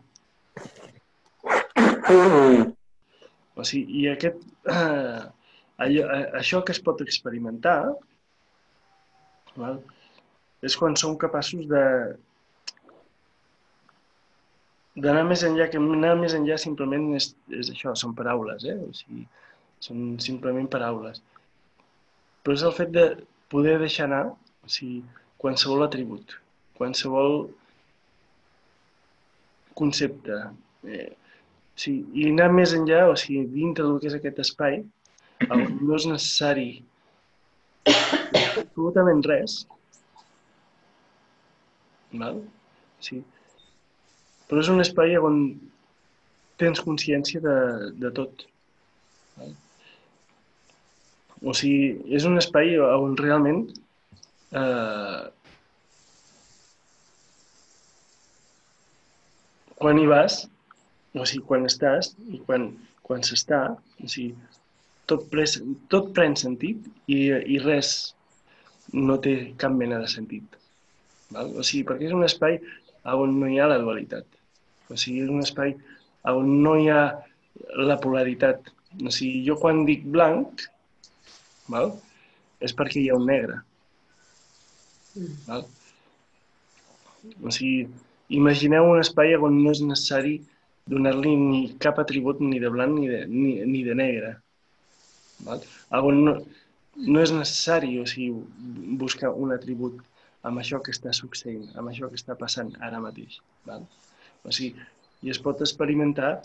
O 3.56 3.64
sigui, 3.64 4.02
i 4.02 4.08
aquest, 4.12 4.42
eh, 4.70 5.22
allò, 5.82 6.04
eh, 6.16 6.26
això 6.40 6.62
que 6.62 6.74
es 6.76 6.80
pot 6.88 7.00
experimentar 7.02 7.78
val? 9.56 9.80
és 10.66 10.76
quan 10.76 10.96
som 10.96 11.16
capaços 11.20 11.66
de 11.70 11.82
d'anar 14.96 15.24
més 15.28 15.42
enllà, 15.44 15.66
que 15.72 15.80
anar 15.80 16.14
més 16.20 16.34
enllà 16.36 16.56
simplement 16.60 17.10
és, 17.18 17.28
és 17.52 17.70
això, 17.74 17.92
són 17.94 18.14
paraules, 18.16 18.64
eh? 18.64 18.76
o 18.80 18.92
sigui, 18.96 19.26
són 19.84 20.16
simplement 20.24 20.70
paraules. 20.72 21.20
Però 22.42 22.56
és 22.56 22.64
el 22.64 22.72
fet 22.78 22.94
de 22.94 23.04
poder 23.52 23.76
deixar 23.82 24.06
anar 24.08 24.22
o 24.30 24.72
sigui, 24.72 25.02
qualsevol 25.42 25.84
atribut, 25.84 26.38
qualsevol 26.78 27.36
concepte. 29.76 30.40
Eh, 30.88 31.10
sí, 31.78 31.94
I 32.16 32.28
anar 32.32 32.50
més 32.54 32.74
enllà, 32.76 33.06
o 33.12 33.16
sigui, 33.20 33.46
dintre 33.52 33.86
del 33.86 34.00
que 34.02 34.10
és 34.10 34.18
aquest 34.18 34.42
espai, 34.44 34.80
on 35.46 35.64
no 35.82 35.96
és 35.98 36.08
necessari 36.08 36.68
absolutament 37.86 39.22
res, 39.26 39.60
val? 42.20 42.40
Sí. 43.04 43.20
Però 44.48 44.62
és 44.62 44.70
un 44.72 44.82
espai 44.82 45.16
on 45.18 45.40
tens 46.60 46.80
consciència 46.80 47.42
de, 47.44 47.56
de 48.00 48.10
tot. 48.16 48.46
Val? 49.36 49.54
O 51.44 51.54
sigui, 51.54 51.96
és 52.16 52.24
un 52.28 52.40
espai 52.40 52.78
on 52.80 53.16
realment 53.20 53.66
eh, 54.56 55.24
quan 59.76 60.00
hi 60.00 60.06
vas, 60.08 60.44
o 61.16 61.24
sigui, 61.24 61.44
quan 61.48 61.66
estàs 61.68 62.12
i 62.28 62.40
quan, 62.46 62.70
quan 63.06 63.24
s'està, 63.26 63.62
o 63.74 64.10
sigui, 64.10 64.34
tot, 65.10 65.26
pres, 65.32 65.56
tot 65.92 66.12
pren 66.16 66.36
sentit 66.38 66.86
i, 67.06 67.18
i 67.30 67.58
res 67.62 67.92
no 68.92 69.18
té 69.22 69.36
cap 69.60 69.74
mena 69.74 70.00
de 70.02 70.10
sentit. 70.10 70.58
Val? 71.34 71.52
O 71.58 71.64
sigui, 71.66 71.84
perquè 71.88 72.08
és 72.08 72.16
un 72.16 72.26
espai 72.26 72.58
on 73.14 73.36
no 73.40 73.50
hi 73.50 73.60
ha 73.62 73.68
la 73.70 73.78
dualitat. 73.82 74.26
O 74.90 74.98
sigui, 74.98 75.22
és 75.24 75.30
un 75.32 75.42
espai 75.42 75.74
on 76.30 76.50
no 76.62 76.74
hi 76.78 76.90
ha 76.90 77.02
la 77.86 77.98
polaritat. 78.02 78.72
O 79.02 79.12
sigui, 79.12 79.44
jo 79.46 79.56
quan 79.62 79.84
dic 79.88 80.04
blanc, 80.10 80.66
val? 81.72 81.94
és 82.64 82.72
perquè 82.72 83.02
hi 83.02 83.08
ha 83.10 83.18
un 83.18 83.26
negre. 83.28 83.60
Val? 85.46 85.66
O 87.42 87.52
sigui, 87.52 87.86
imagineu 88.40 88.90
un 88.90 89.02
espai 89.02 89.34
on 89.36 89.58
no 89.62 89.74
és 89.74 89.82
necessari 89.84 90.38
donar-li 90.86 91.34
ni 91.36 91.60
cap 91.82 91.98
atribut 91.98 92.40
ni 92.40 92.60
de 92.62 92.70
blanc 92.70 92.98
ni 92.98 93.08
de, 93.10 93.20
ni, 93.26 93.52
ni 93.66 93.82
de 93.84 93.94
negre. 93.98 94.32
Val? 95.46 95.64
No, 96.16 96.36
no 96.96 97.22
és 97.22 97.32
necessari 97.34 97.96
o 98.00 98.06
sigui, 98.08 98.30
buscar 99.00 99.32
un 99.34 99.52
atribut 99.56 99.98
amb 100.46 100.62
això 100.62 100.78
que 100.82 100.94
està 100.94 101.12
succeint, 101.16 101.66
amb 101.74 101.90
això 101.90 102.10
que 102.10 102.18
està 102.20 102.36
passant 102.38 102.70
ara 102.88 103.02
mateix. 103.02 103.40
Val? 103.66 103.86
O 104.46 104.54
sigui, 104.54 104.86
i 105.26 105.32
es 105.32 105.40
pot 105.42 105.62
experimentar 105.64 106.36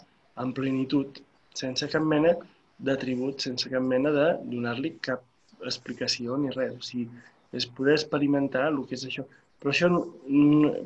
en 0.42 0.54
plenitud, 0.58 1.22
sense 1.58 1.88
cap 1.92 2.04
mena 2.14 2.34
d'atribut, 2.82 3.44
sense 3.46 3.70
cap 3.70 3.84
mena 3.86 4.12
de 4.16 4.28
donar-li 4.50 4.96
cap 5.06 5.24
explicació 5.68 6.38
ni 6.42 6.54
res. 6.56 6.74
O 6.80 6.86
sigui, 6.86 7.10
és 7.54 7.68
poder 7.78 7.98
experimentar 8.00 8.70
el 8.72 8.80
que 8.90 8.98
és 8.98 9.06
això. 9.06 9.28
Però 9.62 9.74
això, 9.74 9.90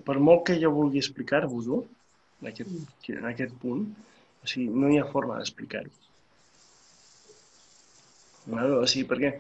per 0.08 0.18
molt 0.20 0.44
que 0.50 0.58
jo 0.60 0.74
vulgui 0.76 1.00
explicar-vos-ho, 1.00 1.86
en, 2.46 2.52
aquest, 2.52 3.10
en 3.10 3.26
aquest 3.32 3.54
punt, 3.62 3.86
o 4.44 4.50
sigui, 4.50 4.70
no 4.70 4.92
hi 4.92 5.00
ha 5.02 5.08
forma 5.10 5.40
d'explicar-ho. 5.40 5.92
Val? 8.54 8.78
O 8.84 8.86
sigui, 8.86 9.08
perquè 9.10 9.34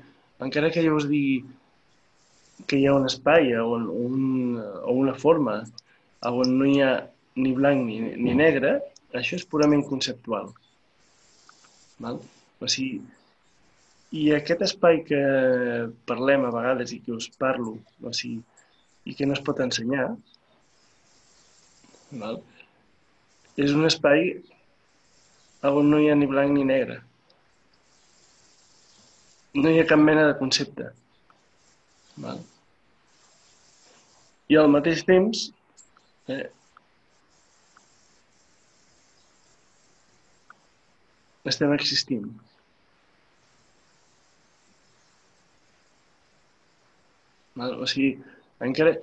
encara 0.45 0.71
que 0.73 0.83
jo 0.85 0.95
us 0.97 1.05
digui 1.09 1.43
que 2.65 2.79
hi 2.79 2.87
ha 2.87 2.95
un 2.97 3.05
espai 3.05 3.51
o, 3.61 3.75
un, 3.77 4.57
o 4.57 4.95
una 4.95 5.13
forma 5.13 5.59
on 6.25 6.55
no 6.57 6.65
hi 6.65 6.79
ha 6.81 6.93
ni 7.37 7.51
blanc 7.53 7.83
ni, 7.85 7.99
ni 8.01 8.33
negre, 8.33 8.79
això 9.13 9.37
és 9.37 9.45
purament 9.45 9.83
conceptual. 9.85 10.49
Val? 12.01 12.17
O 12.63 12.69
sigui, 12.71 13.03
i 14.15 14.25
aquest 14.33 14.63
espai 14.65 15.03
que 15.05 15.21
parlem 16.09 16.47
a 16.47 16.53
vegades 16.55 16.95
i 16.95 17.01
que 17.05 17.13
us 17.13 17.29
parlo, 17.37 17.75
o 18.01 18.13
sigui, 18.15 18.41
i 19.05 19.13
que 19.13 19.27
no 19.29 19.37
es 19.37 19.43
pot 19.45 19.61
ensenyar, 19.61 20.09
val? 22.23 22.41
És 23.63 23.71
un 23.71 23.87
espai 23.87 24.29
on 25.65 25.87
no 25.89 25.99
hi 26.01 26.09
ha 26.11 26.15
ni 26.17 26.27
blanc 26.29 26.51
ni 26.53 26.65
negre. 26.69 26.99
No 29.55 29.71
hi 29.71 29.79
ha 29.81 29.87
cap 29.89 30.01
mena 30.01 30.25
de 30.27 30.35
concepte. 30.41 30.89
Val? 32.25 32.41
I 34.51 34.59
al 34.61 34.69
mateix 34.73 35.01
temps, 35.07 35.45
eh, 36.29 36.43
estem 41.53 41.73
existint. 41.79 42.27
Val? 47.55 47.79
O 47.81 47.89
sigui, 47.89 48.13
encara... 48.69 48.99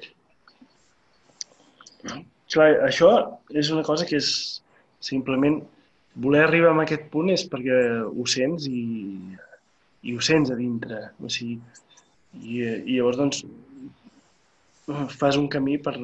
Clar, 2.53 2.69
això 2.85 3.09
és 3.57 3.71
una 3.73 3.85
cosa 3.87 4.05
que 4.09 4.19
és 4.21 4.29
simplement 5.01 5.63
voler 6.25 6.43
arribar 6.45 6.75
a 6.75 6.83
aquest 6.83 7.07
punt 7.13 7.31
és 7.33 7.47
perquè 7.49 7.79
ho 8.05 8.27
sents 8.29 8.67
i, 8.69 8.83
i 10.03 10.15
ho 10.17 10.21
sents 10.21 10.53
a 10.53 10.59
dintre. 10.59 11.01
O 11.25 11.31
sigui, 11.33 11.57
i, 12.43 12.61
i 12.61 12.99
llavors 12.99 13.21
doncs 13.21 13.43
fas 15.17 15.39
un 15.41 15.49
camí 15.49 15.79
per, 15.81 15.95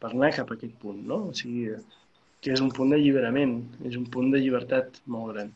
per 0.00 0.10
anar 0.10 0.32
cap 0.36 0.50
a 0.50 0.56
aquest 0.56 0.76
punt, 0.80 1.02
no? 1.12 1.20
O 1.28 1.36
sigui, 1.36 1.68
que 2.40 2.54
és 2.54 2.64
un 2.64 2.72
punt 2.72 2.94
d'alliberament, 2.94 3.58
és 3.88 3.98
un 4.00 4.06
punt 4.14 4.32
de 4.32 4.40
llibertat 4.40 5.02
molt 5.10 5.34
gran. 5.34 5.52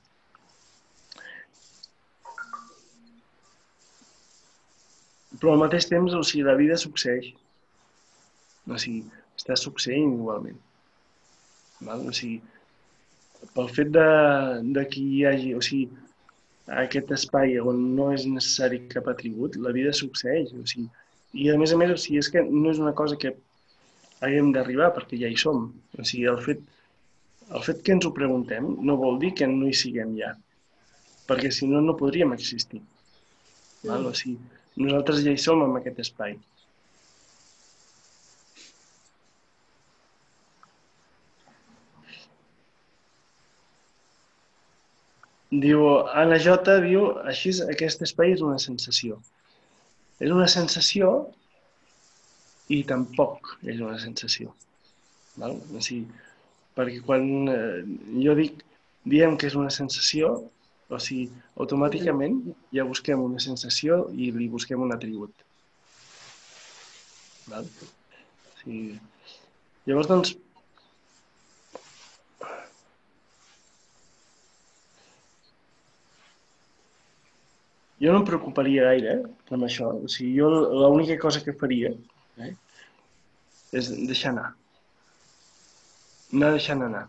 Però 5.40 5.54
al 5.54 5.62
mateix 5.64 5.88
temps, 5.88 6.12
o 6.12 6.22
sigui, 6.26 6.44
la 6.46 6.58
vida 6.58 6.76
succeeix. 6.78 7.32
O 8.68 8.78
sigui, 8.78 9.06
està 9.42 9.58
succeint 9.58 10.14
igualment. 10.14 10.58
Val? 11.82 12.06
O 12.06 12.14
sigui, 12.14 12.38
pel 13.56 13.70
fet 13.76 13.90
de, 13.96 14.08
de 14.76 14.84
que 14.90 15.02
hi 15.02 15.22
hagi, 15.26 15.54
o 15.58 15.62
sigui, 15.66 15.88
aquest 16.82 17.10
espai 17.16 17.56
on 17.58 17.80
no 17.96 18.10
és 18.14 18.26
necessari 18.30 18.84
cap 18.92 19.08
atribut, 19.10 19.58
la 19.64 19.72
vida 19.74 19.94
succeeix. 19.98 20.52
O 20.54 20.66
sigui, 20.72 20.86
I 21.32 21.48
a 21.50 21.56
més 21.58 21.72
a 21.74 21.80
més, 21.80 21.90
o 21.90 21.98
sigui, 21.98 22.20
és 22.22 22.30
que 22.30 22.44
no 22.46 22.70
és 22.70 22.78
una 22.82 22.94
cosa 22.94 23.18
que 23.18 23.34
haguem 24.22 24.52
d'arribar 24.54 24.92
perquè 24.94 25.18
ja 25.24 25.30
hi 25.32 25.38
som. 25.40 25.66
O 25.98 26.06
sigui, 26.06 26.28
el 26.30 26.38
fet, 26.46 26.62
el 27.50 27.66
fet 27.66 27.82
que 27.82 27.96
ens 27.96 28.06
ho 28.06 28.14
preguntem 28.14 28.68
no 28.86 28.98
vol 29.00 29.18
dir 29.22 29.32
que 29.40 29.48
no 29.50 29.66
hi 29.66 29.74
siguem 29.76 30.14
ja, 30.20 30.32
perquè 31.28 31.50
si 31.50 31.66
no, 31.68 31.82
no 31.82 31.98
podríem 31.98 32.36
existir. 32.36 32.82
Val? 33.82 34.06
O 34.06 34.14
sigui, 34.14 34.38
nosaltres 34.78 35.24
ja 35.26 35.34
hi 35.34 35.42
som 35.42 35.66
en 35.66 35.80
aquest 35.80 36.04
espai. 36.06 36.38
Diu, 45.52 45.82
Anna 46.16 46.38
J 46.40 46.56
diu, 46.80 47.10
així 47.28 47.52
aquest 47.68 48.00
espai 48.06 48.32
és 48.32 48.40
una 48.40 48.56
sensació. 48.62 49.18
És 50.22 50.32
una 50.32 50.48
sensació 50.48 51.10
i 52.72 52.80
tampoc 52.88 53.56
és 53.68 53.82
una 53.84 53.98
sensació. 54.00 54.54
Val? 55.36 55.58
O 55.76 55.82
sigui, 55.84 56.06
perquè 56.76 57.02
quan 57.04 57.28
eh, 57.52 57.82
jo 58.24 58.36
dic, 58.38 58.62
diem 59.04 59.36
que 59.36 59.50
és 59.50 59.56
una 59.58 59.72
sensació, 59.74 60.32
o 60.88 61.00
sigui, 61.00 61.28
automàticament 61.60 62.40
ja 62.72 62.88
busquem 62.88 63.20
una 63.20 63.40
sensació 63.44 64.06
i 64.12 64.30
li 64.32 64.48
busquem 64.52 64.80
un 64.80 64.96
atribut. 64.96 65.44
Val? 67.52 67.68
O 67.68 68.56
sigui, 68.62 68.96
llavors, 69.84 70.08
doncs, 70.08 70.36
jo 78.02 78.12
no 78.12 78.20
em 78.22 78.26
preocuparia 78.28 78.88
gaire 78.90 79.12
eh, 79.20 79.54
amb 79.54 79.66
això. 79.68 79.92
O 80.02 80.08
sigui, 80.10 80.34
jo 80.40 80.48
l'única 80.50 81.18
cosa 81.22 81.42
que 81.44 81.54
faria 81.58 81.92
eh, 82.42 82.52
és 83.78 83.90
deixar 84.08 84.32
anar. 84.34 84.48
Anar 86.32 86.52
deixant 86.56 86.82
anar. 86.86 87.04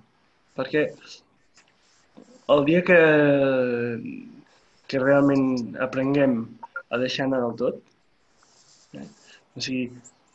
Perquè 0.58 0.84
el 2.54 2.66
dia 2.68 2.84
que, 2.86 3.00
que 4.92 5.00
realment 5.02 5.76
aprenguem 5.82 6.38
a 6.94 7.00
deixar 7.02 7.26
anar 7.26 7.40
del 7.46 7.56
tot, 7.62 7.80
eh, 9.00 9.08
o 9.58 9.64
sigui, 9.64 9.88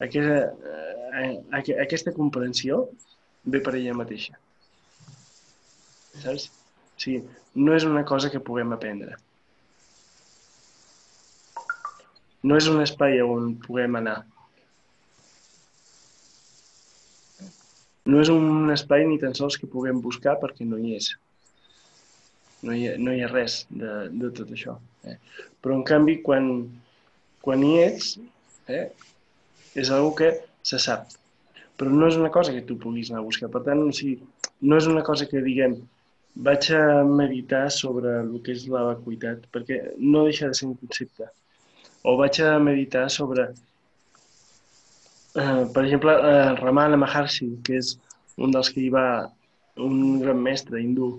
aquesta, 0.02 0.40
eh, 1.20 1.34
aqu- 1.60 1.78
aquesta 1.84 2.14
comprensió 2.16 2.86
ve 3.44 3.60
per 3.62 3.76
ella 3.78 3.94
mateixa. 3.94 4.34
Saps? 6.18 6.48
O 6.48 7.00
sigui, 7.04 7.22
no 7.54 7.76
és 7.76 7.84
una 7.86 8.04
cosa 8.04 8.30
que 8.32 8.42
puguem 8.42 8.72
aprendre. 8.74 9.14
No 12.46 12.58
és 12.58 12.68
un 12.70 12.82
espai 12.82 13.18
on 13.24 13.54
puguem 13.64 13.98
anar. 13.98 14.18
No 18.08 18.20
és 18.22 18.30
un 18.32 18.70
espai 18.72 19.04
ni 19.08 19.18
tan 19.20 19.34
sols 19.36 19.58
que 19.60 19.68
puguem 19.70 19.98
buscar 20.04 20.38
perquè 20.40 20.66
no 20.68 20.78
hi 20.80 20.94
és. 20.96 21.10
No 22.62 22.74
hi 22.74 22.86
ha, 22.88 22.94
no 22.98 23.14
hi 23.14 23.22
ha 23.22 23.30
res 23.30 23.60
de, 23.70 23.92
de 24.22 24.30
tot 24.38 24.54
això. 24.54 24.78
Eh? 25.04 25.18
Però, 25.62 25.76
en 25.76 25.84
canvi, 25.86 26.16
quan, 26.24 26.48
quan 27.44 27.62
hi 27.66 27.74
ets, 27.82 28.14
eh, 28.70 28.86
és 29.74 29.92
una 29.94 30.14
que 30.18 30.32
se 30.66 30.80
sap. 30.82 31.12
Però 31.78 31.92
no 31.92 32.08
és 32.10 32.16
una 32.18 32.32
cosa 32.34 32.54
que 32.54 32.64
tu 32.66 32.78
puguis 32.80 33.10
anar 33.12 33.20
a 33.22 33.28
buscar. 33.28 33.50
Per 33.52 33.62
tant, 33.66 33.82
o 33.84 33.92
sigui, 33.94 34.16
no 34.66 34.78
és 34.80 34.88
una 34.90 35.04
cosa 35.06 35.28
que 35.30 35.44
diguem 35.44 35.76
vaig 36.48 36.70
a 36.74 37.02
meditar 37.04 37.66
sobre 37.74 38.20
el 38.22 38.38
que 38.46 38.54
és 38.54 38.66
la 38.70 38.84
vacuïtat, 38.92 39.46
perquè 39.54 39.78
no 39.98 40.24
deixa 40.26 40.50
de 40.50 40.58
ser 40.58 40.68
un 40.70 40.76
concepte. 40.78 41.28
O 42.04 42.16
vaig 42.20 42.42
a 42.44 42.58
meditar 42.62 43.08
sobre 43.10 43.48
Eh, 45.38 45.64
per 45.74 45.84
exemple, 45.84 46.12
eh, 46.12 46.54
Ramana 46.56 46.96
Maharshi, 46.96 47.48
que 47.64 47.76
és 47.78 47.92
un 48.44 48.54
dels 48.54 48.70
que 48.74 48.80
hi 48.82 48.88
va, 48.90 49.06
un 49.86 50.18
gran 50.22 50.40
mestre 50.42 50.80
hindú, 50.82 51.10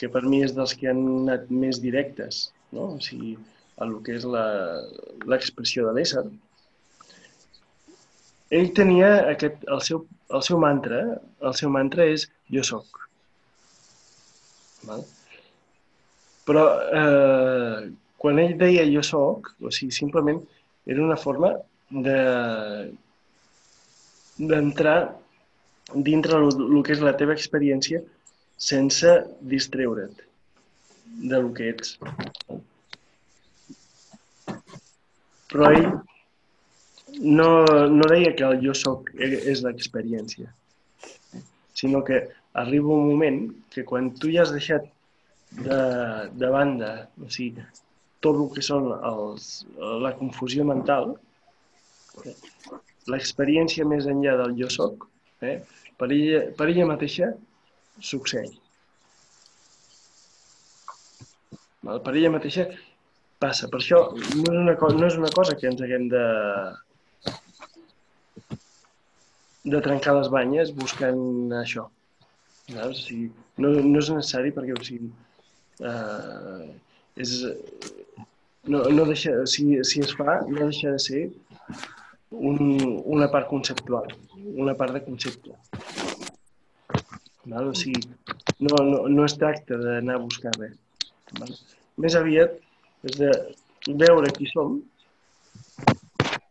que 0.00 0.08
per 0.08 0.22
mi 0.24 0.40
és 0.46 0.54
dels 0.56 0.72
que 0.78 0.88
han 0.90 1.02
anat 1.20 1.50
més 1.62 1.78
directes, 1.84 2.46
no? 2.72 2.88
o 2.96 3.00
sigui, 3.04 3.36
a 3.76 3.86
el 3.86 3.92
que 4.06 4.16
és 4.18 4.26
l'expressió 5.32 5.86
de 5.86 5.94
l'ésser. 5.98 6.24
Ell 8.58 8.72
tenia 8.74 9.12
aquest, 9.34 9.62
el, 9.68 9.84
seu, 9.86 10.02
el 10.34 10.42
seu 10.48 10.58
mantra, 10.64 11.02
el 11.46 11.54
seu 11.60 11.70
mantra 11.70 12.08
és 12.16 12.26
jo 12.50 12.64
soc. 12.66 13.04
Val? 14.88 15.04
Però 16.48 16.64
eh, 16.98 17.90
quan 18.20 18.38
ell 18.42 18.56
deia 18.60 18.84
jo 18.88 19.02
soc, 19.06 19.54
o 19.64 19.70
sigui, 19.72 19.94
simplement 19.96 20.40
era 20.86 21.04
una 21.04 21.16
forma 21.16 21.54
de 21.90 22.18
d'entrar 24.40 24.98
dintre 26.08 26.36
el, 26.38 26.50
que 26.86 26.94
és 26.94 27.02
la 27.04 27.14
teva 27.20 27.34
experiència 27.36 28.00
sense 28.70 29.14
distreure't 29.52 30.20
de 31.32 31.40
lo 31.40 31.50
que 31.56 31.72
ets. 31.72 31.96
Però 35.50 35.72
ell 35.72 35.88
no, 37.40 37.50
no 37.96 38.12
deia 38.12 38.36
que 38.36 38.46
el 38.46 38.60
jo 38.64 38.76
soc 38.76 39.10
és 39.18 39.64
l'experiència, 39.66 40.52
sinó 41.76 42.04
que 42.06 42.22
arriba 42.64 42.96
un 42.96 43.08
moment 43.10 43.44
que 43.72 43.84
quan 43.88 44.12
tu 44.20 44.30
ja 44.32 44.44
has 44.44 44.54
deixat 44.54 44.86
de, 45.50 45.80
de 46.40 46.48
banda, 46.52 46.90
o 47.18 47.28
sigui, 47.32 47.64
tot 48.24 48.36
el 48.36 48.48
que 48.54 48.64
són 48.64 48.90
els, 48.96 49.50
la 50.04 50.12
confusió 50.18 50.64
mental, 50.68 51.14
l'experiència 53.10 53.86
més 53.88 54.08
enllà 54.10 54.36
del 54.42 54.56
jo 54.58 54.68
soc, 54.72 55.06
eh, 55.42 55.60
per, 56.00 56.10
ella, 56.16 56.42
per 56.58 56.68
ella 56.68 56.88
mateixa 56.90 57.30
succeeix. 58.10 58.58
Per 61.80 62.12
ella 62.12 62.30
mateixa 62.36 62.68
passa. 63.40 63.70
Per 63.72 63.80
això 63.80 64.02
no 64.12 64.44
és 64.52 64.58
una, 64.62 64.76
co 64.80 64.92
no 64.92 65.06
és 65.08 65.16
una 65.16 65.32
cosa 65.32 65.56
que 65.56 65.68
ens 65.70 65.80
haguem 65.80 66.08
de 66.12 66.24
de 69.64 69.80
trencar 69.84 70.14
les 70.16 70.28
banyes 70.32 70.72
buscant 70.76 71.52
això. 71.60 71.86
Saps? 72.70 72.84
O 72.86 72.94
sigui, 72.96 73.26
no, 73.60 73.72
no 73.72 73.98
és 74.00 74.12
necessari 74.12 74.52
perquè 74.56 74.76
o 74.76 74.84
sigui, 74.86 75.10
eh, 75.90 76.68
és, 77.16 77.32
no, 78.70 78.82
no 78.92 79.06
deixa, 79.08 79.34
si, 79.46 79.66
si 79.84 80.02
es 80.04 80.12
fa, 80.16 80.40
no 80.48 80.68
deixa 80.68 80.92
de 80.94 81.00
ser 81.02 81.22
un, 82.30 82.58
una 83.04 83.30
part 83.32 83.48
conceptual, 83.50 84.12
una 84.54 84.74
part 84.78 84.94
de 84.94 85.02
concepte. 85.04 85.56
Val? 87.44 87.70
O 87.70 87.74
sigui, 87.74 88.02
no, 88.60 88.76
no, 88.84 89.06
no 89.08 89.24
es 89.26 89.36
tracta 89.40 89.78
d'anar 89.80 90.18
a 90.18 90.22
buscar 90.22 90.52
res. 90.58 90.76
Val? 91.38 91.56
Més 92.00 92.16
aviat 92.18 92.54
és 93.08 93.18
de 93.18 93.32
veure 94.04 94.30
qui 94.36 94.48
som, 94.52 94.78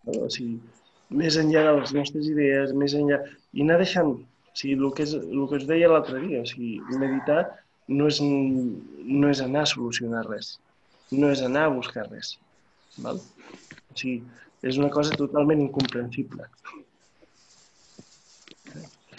val? 0.03 0.19
o 0.25 0.29
sigui, 0.33 0.59
més 1.09 1.37
enllà 1.41 1.63
de 1.65 1.77
les 1.79 1.95
nostres 1.97 2.27
idees, 2.29 2.75
més 2.77 2.93
enllà... 2.97 3.21
I 3.57 3.63
anar 3.65 3.79
deixant, 3.81 4.11
o 4.19 4.57
sigui, 4.57 4.75
el 4.77 4.91
que, 4.97 5.05
és, 5.07 5.15
el 5.17 5.47
que 5.49 5.57
us 5.61 5.65
deia 5.69 5.89
l'altre 5.89 6.21
dia, 6.21 6.43
o 6.43 6.49
sigui, 6.49 6.77
meditar 7.01 7.41
no 7.89 8.07
és, 8.09 8.19
no 8.21 9.29
és 9.33 9.41
anar 9.41 9.65
a 9.65 9.69
solucionar 9.71 10.23
res, 10.27 10.53
no 11.11 11.31
és 11.33 11.41
anar 11.45 11.65
a 11.67 11.73
buscar 11.73 12.05
res. 12.09 12.35
Val? 13.01 13.19
O 13.89 13.97
sigui, 13.97 14.21
és 14.61 14.77
una 14.77 14.89
cosa 14.93 15.17
totalment 15.17 15.61
incomprensible. 15.63 16.45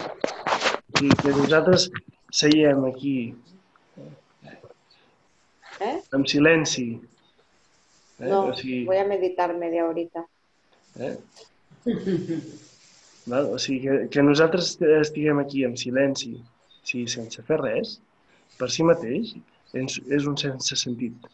O 0.00 0.98
sigui, 1.00 1.14
que 1.22 1.34
nosaltres 1.34 1.88
seiem 2.30 2.84
aquí 2.86 3.14
¿Eh? 5.80 5.96
en 6.12 6.26
silenci. 6.28 6.88
Eh? 8.20 8.28
No, 8.28 8.44
o 8.50 8.54
sigui, 8.54 8.84
voy 8.84 8.98
a 9.00 9.06
meditar 9.08 9.56
media 9.56 9.86
horita. 9.88 10.26
Eh? 11.00 11.16
Val? 13.26 13.50
O 13.54 13.58
sigui, 13.58 13.80
que, 13.82 14.08
que 14.12 14.22
nosaltres 14.22 14.76
estiguem 15.00 15.40
aquí 15.42 15.64
en 15.64 15.76
silenci, 15.80 16.36
o 16.36 16.86
sigui, 16.86 17.08
sense 17.08 17.42
fer 17.48 17.58
res, 17.64 17.96
per 18.58 18.68
si 18.74 18.86
mateix, 18.86 19.34
és, 19.82 20.26
un 20.26 20.36
sense 20.40 20.76
sentit. 20.76 21.28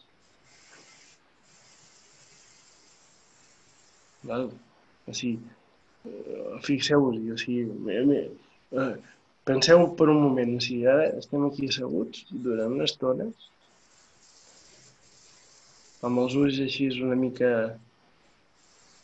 Val? 4.27 4.49
O 5.07 5.13
sigui, 5.15 5.39
eh, 6.05 6.57
fixeu-vos-hi, 6.67 7.31
o 7.33 7.37
sigui, 7.41 7.65
eh, 8.81 8.95
penseu 9.47 9.87
per 9.99 10.09
un 10.13 10.21
moment, 10.25 10.55
o 10.57 10.63
sigui, 10.67 10.85
ara 10.93 11.07
estem 11.21 11.45
aquí 11.47 11.69
asseguts 11.71 12.25
durant 12.45 12.75
una 12.77 12.89
estona, 12.91 13.29
amb 16.07 16.21
els 16.23 16.35
ulls 16.37 16.59
així 16.61 16.89
una 17.01 17.17
mica 17.17 17.51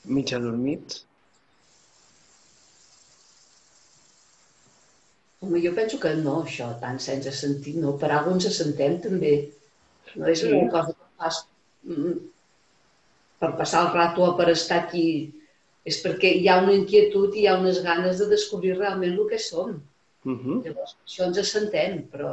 mig 0.06 0.34
adormits, 0.36 1.06
Home, 5.44 5.60
jo 5.64 5.74
penso 5.76 6.00
que 6.00 6.14
no, 6.16 6.38
això, 6.48 6.70
tant 6.82 7.00
sense 7.04 7.32
sentit, 7.36 7.76
no. 7.84 7.98
Per 8.00 8.10
alguna 8.16 8.40
ens 8.40 8.58
sentem 8.60 9.00
també. 9.04 9.34
No 10.16 10.28
és 10.32 10.40
Sí. 10.42 10.52
una 10.52 10.70
cosa 10.72 10.94
que 10.94 11.10
fas 11.20 11.40
mm, 11.84 12.14
per 13.40 13.50
passar 13.60 13.86
el 13.88 13.94
rato 13.94 14.24
o 14.24 14.36
per 14.38 14.50
estar 14.54 14.84
aquí. 14.84 15.08
És 15.92 15.98
perquè 16.04 16.30
hi 16.40 16.48
ha 16.48 16.62
una 16.64 16.76
inquietud 16.80 17.36
i 17.36 17.42
hi 17.44 17.48
ha 17.52 17.58
unes 17.60 17.82
ganes 17.84 18.22
de 18.22 18.30
descobrir 18.32 18.78
realment 18.78 19.18
el 19.18 19.28
que 19.30 19.40
som. 19.40 19.82
Uh 20.26 20.38
-huh. 20.38 20.62
Llavors, 20.64 20.96
això 21.06 21.26
ens 21.28 21.38
assentem, 21.38 22.06
però 22.12 22.30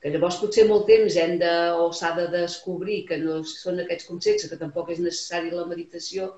que 0.00 0.10
llavors 0.10 0.36
potser 0.40 0.66
molt 0.68 0.86
temps 0.86 1.16
hem 1.16 1.38
de, 1.38 1.52
o 1.82 1.92
s'ha 1.92 2.12
de 2.18 2.26
descobrir 2.32 3.06
que 3.06 3.16
no 3.18 3.38
són 3.44 3.80
aquests 3.80 4.06
conceptes, 4.10 4.50
que 4.50 4.58
tampoc 4.60 4.90
és 4.90 4.98
necessari 4.98 5.50
la 5.50 5.64
meditació, 5.66 6.34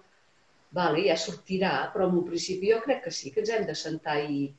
vale, 0.78 1.02
ja 1.08 1.16
sortirà, 1.16 1.90
però 1.92 2.08
en 2.08 2.18
un 2.18 2.24
principi 2.24 2.70
jo 2.72 2.80
crec 2.84 3.04
que 3.04 3.10
sí, 3.10 3.30
que 3.30 3.40
ens 3.40 3.50
hem 3.50 3.66
de 3.66 3.74
sentar 3.74 4.18
i, 4.30 4.54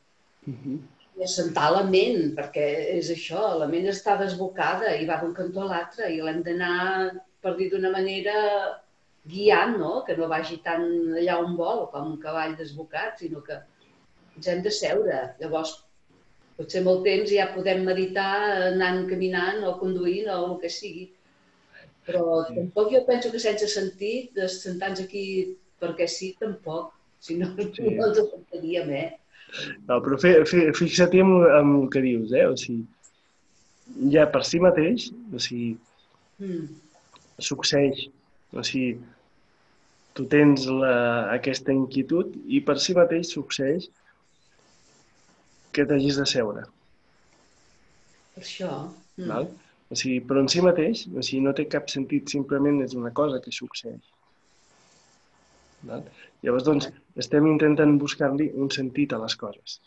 Uh 0.47 0.54
-huh. 0.54 0.80
i 1.19 1.23
assentar 1.23 1.71
la 1.71 1.84
ment, 1.84 2.36
perquè 2.36 2.65
és 2.97 3.10
això, 3.12 3.58
la 3.60 3.67
ment 3.67 3.88
està 3.91 4.17
desbocada 4.17 4.95
i 4.95 5.06
va 5.06 5.19
d'un 5.21 5.34
cantó 5.34 5.62
a 5.62 5.65
l'altre 5.65 6.13
i 6.13 6.21
l'hem 6.21 6.41
d'anar, 6.43 7.12
per 7.41 7.56
dir 7.58 7.69
d'una 7.71 7.91
manera, 7.91 8.36
guiant, 9.25 9.78
no? 9.78 10.04
Que 10.06 10.15
no 10.17 10.28
vagi 10.28 10.58
tan 10.63 10.82
allà 11.19 11.38
on 11.43 11.56
vol, 11.58 11.89
com 11.91 12.13
un 12.13 12.17
cavall 12.21 12.56
desbocat, 12.56 13.19
sinó 13.19 13.43
que 13.43 13.60
ens 14.38 14.47
hem 14.47 14.62
de 14.63 14.71
seure. 14.71 15.36
Llavors, 15.39 15.84
potser 16.58 16.84
molt 16.84 17.04
temps 17.04 17.30
ja 17.32 17.54
podem 17.54 17.84
meditar 17.84 18.71
anant 18.73 19.08
caminant 19.10 19.63
o 19.63 19.78
conduint 19.80 20.28
o 20.30 20.54
el 20.54 20.60
que 20.62 20.69
sigui. 20.69 21.12
Però 22.08 22.45
Sí. 22.47 22.56
tampoc 22.56 22.91
jo 22.91 23.06
penso 23.06 23.32
que 23.32 23.39
sense 23.39 23.67
sentit, 23.67 24.34
de 24.34 24.47
sentar-nos 24.47 25.02
aquí 25.02 25.58
perquè 25.82 26.08
sí, 26.08 26.36
tampoc. 26.39 26.93
Si 27.19 27.36
no, 27.36 27.47
Sí. 27.58 27.89
no 27.95 28.08
ens 28.08 28.17
sentaríem, 28.17 28.89
eh? 28.89 29.19
No, 29.88 30.00
però 30.06 30.18
fi, 30.22 30.36
fi, 30.50 30.66
fixa't 30.78 31.16
en, 31.18 31.32
en 31.60 31.76
el 31.82 31.88
que 31.94 32.02
dius, 32.06 32.34
eh? 32.38 32.46
O 32.50 32.58
sigui, 32.60 32.84
ja 34.14 34.28
per 34.30 34.44
si 34.46 34.60
mateix, 34.64 35.10
o 35.34 35.42
sigui, 35.42 35.78
Mm. 36.40 36.68
succeeix. 37.44 38.06
O 38.56 38.64
sigui, 38.64 38.94
tu 40.16 40.24
tens 40.32 40.64
la, 40.72 40.94
aquesta 41.34 41.74
inquietud 41.76 42.32
i 42.48 42.62
per 42.64 42.78
si 42.80 42.96
mateix 42.96 43.34
succeeix 43.34 43.90
que 45.76 45.86
t'hagis 45.86 46.16
de 46.22 46.26
seure. 46.32 46.64
Per 48.36 48.44
això. 48.46 48.72
Mm. 49.18 49.28
Val? 49.34 49.50
O 49.90 49.98
sigui, 50.00 50.22
però 50.22 50.40
en 50.46 50.48
si 50.48 50.62
mateix, 50.64 51.04
o 51.12 51.22
sigui, 51.26 51.42
no 51.44 51.54
té 51.58 51.66
cap 51.68 51.90
sentit, 51.92 52.30
simplement 52.32 52.80
és 52.86 52.96
una 52.96 53.12
cosa 53.12 53.42
que 53.44 53.52
succeeix. 53.52 54.02
Val? 55.88 56.04
Llavors, 56.44 56.65
doncs, 56.68 56.89
estem 57.24 57.48
intentant 57.48 57.98
buscar-li 58.02 58.50
un 58.63 58.72
sentit 58.76 59.13
a 59.13 59.20
les 59.24 59.36
coses. 59.39 59.80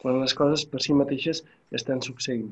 Quan 0.00 0.20
les 0.20 0.34
coses 0.36 0.64
per 0.68 0.80
si 0.84 0.96
mateixes 0.96 1.42
estan 1.76 2.00
succeint. 2.04 2.50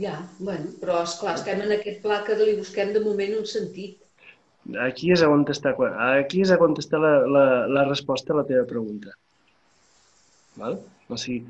Ja, 0.00 0.14
bueno, 0.38 0.72
però 0.80 1.00
esclar, 1.04 1.34
estem 1.38 1.60
en 1.64 1.74
aquest 1.76 2.00
pla 2.04 2.20
que 2.26 2.36
li 2.38 2.56
busquem 2.58 2.92
de 2.94 3.02
moment 3.04 3.34
un 3.40 3.48
sentit. 3.48 3.98
Aquí 4.84 5.10
és 5.12 5.24
on 5.24 5.42
està, 5.52 5.72
aquí 6.10 6.44
és 6.44 6.52
on 6.56 6.76
està 6.78 7.00
la, 7.00 7.14
la, 7.36 7.44
la 7.78 7.86
resposta 7.88 8.34
a 8.34 8.40
la 8.40 8.46
teva 8.48 8.68
pregunta. 8.68 9.16
Val? 10.60 10.78
O 11.08 11.18
sigui, 11.20 11.42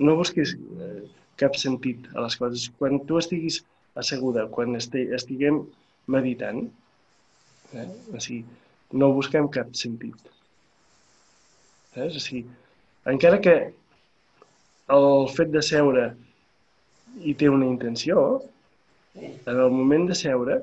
no 0.00 0.16
busquis 0.18 0.56
eh, 0.56 1.04
cap 1.40 1.56
sentit 1.60 2.08
a 2.14 2.24
les 2.24 2.36
coses. 2.40 2.66
Quan 2.80 3.00
tu 3.08 3.20
estiguis 3.20 3.60
asseguda, 4.00 4.48
quan 4.52 4.76
esti, 4.80 5.06
estiguem 5.16 5.62
meditant, 6.12 6.66
eh? 7.74 7.88
o 8.12 8.20
sigui, 8.20 8.44
no 8.92 9.12
busquem 9.16 9.48
cap 9.48 9.72
sentit. 9.74 10.18
Saps? 11.94 12.18
O 12.18 12.22
sigui, 12.22 12.44
encara 13.10 13.40
que 13.42 13.56
el 14.96 15.08
fet 15.34 15.50
de 15.54 15.62
seure 15.64 16.10
hi 17.24 17.32
té 17.34 17.48
una 17.50 17.66
intenció, 17.66 18.42
Eh? 19.16 19.40
en 19.46 19.60
el 19.60 19.70
moment 19.70 20.04
de 20.08 20.14
seure, 20.14 20.58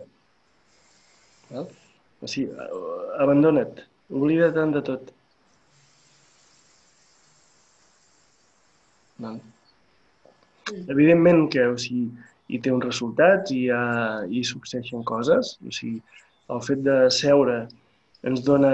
val? 1.50 1.68
o 2.22 2.28
sigui, 2.30 2.52
eh, 2.54 3.22
abandona't, 3.24 3.82
oblida't 4.14 4.60
de 4.76 4.82
tot. 4.90 5.10
Val? 9.26 9.40
Evidentment 10.94 11.50
que 11.56 11.66
o 11.72 11.80
sigui, 11.82 12.06
hi 12.54 12.60
té 12.62 12.74
uns 12.76 12.86
resultats 12.86 13.52
i 13.56 13.64
hi, 13.64 13.72
ha, 13.74 13.82
hi 14.30 14.44
succeeixen 14.46 15.04
coses. 15.08 15.56
O 15.66 15.74
sigui, 15.74 16.04
el 16.52 16.62
fet 16.66 16.84
de 16.84 16.98
seure 17.14 17.64
ens 18.28 18.44
dona 18.44 18.74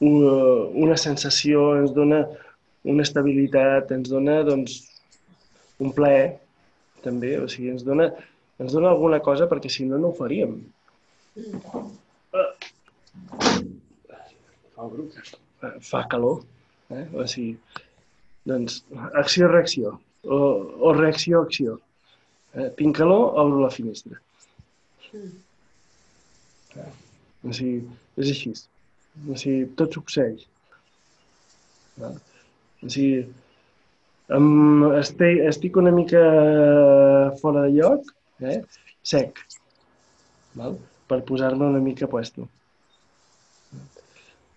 una, 0.00 0.32
una 0.86 0.96
sensació, 1.00 1.72
ens 1.80 1.94
dona 1.96 2.22
una 2.86 3.02
estabilitat, 3.06 3.90
ens 3.96 4.10
dona 4.12 4.40
doncs, 4.46 4.78
un 5.82 5.92
plaer, 5.96 6.36
també. 7.06 7.36
O 7.42 7.46
sigui, 7.50 7.70
ens 7.74 7.84
dona, 7.86 8.10
ens 8.62 8.74
dona 8.74 8.92
alguna 8.92 9.20
cosa 9.24 9.48
perquè 9.50 9.70
si 9.72 9.86
no, 9.88 9.98
no 10.02 10.12
ho 10.12 10.18
faríem. 10.18 10.58
Fa 14.76 14.88
bruc. 14.92 15.16
Fa 15.90 16.04
calor. 16.12 16.44
Eh? 16.94 17.06
O 17.16 17.26
sigui, 17.30 17.56
doncs, 18.46 18.82
acció-reacció. 19.22 19.96
O, 20.26 20.38
o 20.88 20.94
reacció-acció. 20.96 21.80
Eh? 22.56 22.70
Tinc 22.78 22.96
calor, 22.98 23.34
obro 23.42 23.64
la 23.64 23.72
finestra. 23.74 24.18
Mm. 25.12 25.34
O 27.46 27.54
sigui, 27.54 27.82
és 28.20 28.32
així. 28.32 28.52
O 29.26 29.36
sigui, 29.38 29.66
tot 29.78 29.96
succeeix. 29.96 30.46
O 32.02 32.10
sigui, 32.88 33.26
em, 34.36 34.50
estic, 34.98 35.40
estic 35.52 35.78
una 35.80 35.94
mica 35.94 36.22
fora 37.40 37.66
de 37.66 37.76
lloc, 37.76 38.10
eh? 38.42 38.60
sec, 39.06 39.40
val? 40.58 40.78
per 41.06 41.22
posar-me 41.28 41.68
una 41.70 41.82
mica 41.82 42.08
puesto. 42.10 42.48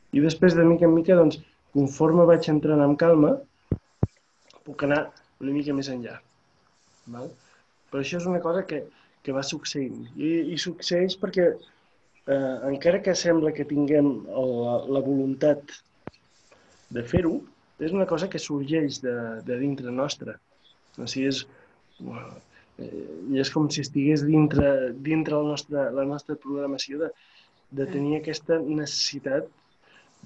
I 0.10 0.24
després, 0.24 0.56
de 0.58 0.66
mica 0.66 0.88
en 0.88 0.96
mica, 0.96 1.18
doncs, 1.20 1.38
conforme 1.76 2.26
vaig 2.26 2.48
entrant 2.50 2.82
amb 2.82 2.98
calma, 2.98 3.36
puc 4.66 4.88
anar 4.88 5.04
una 5.40 5.54
mica 5.54 5.76
més 5.78 5.92
enllà. 5.94 6.16
Val? 7.14 7.30
Però 7.90 8.02
això 8.02 8.18
és 8.18 8.26
una 8.30 8.42
cosa 8.42 8.66
que, 8.70 8.82
que 9.22 9.36
va 9.36 9.46
succeint. 9.46 10.08
I, 10.18 10.32
i 10.54 10.58
succeeix 10.62 11.16
perquè 11.22 11.52
eh, 12.30 12.56
encara 12.70 13.02
que 13.06 13.16
sembla 13.18 13.54
que 13.56 13.68
tinguem 13.68 14.10
la, 14.30 14.76
la 14.96 15.02
voluntat 15.06 15.80
de 16.94 17.04
fer-ho, 17.06 17.40
és 17.80 17.96
una 17.96 18.08
cosa 18.10 18.30
que 18.30 18.42
sorgeix 18.42 19.00
de, 19.04 19.16
de 19.48 19.58
dintre 19.62 19.92
nostra. 19.94 20.36
O 21.00 21.08
sigui, 21.08 21.30
és, 21.32 21.44
eh, 22.82 23.40
és 23.44 23.54
com 23.54 23.70
si 23.72 23.86
estigués 23.86 24.26
dintre, 24.28 24.92
dintre 25.06 25.38
el 25.40 25.50
nostre, 25.54 25.88
la 25.96 26.06
nostra 26.08 26.38
programació 26.44 27.06
de, 27.06 27.10
de 27.80 27.88
tenir 27.90 28.20
aquesta 28.20 28.60
necessitat 28.66 29.50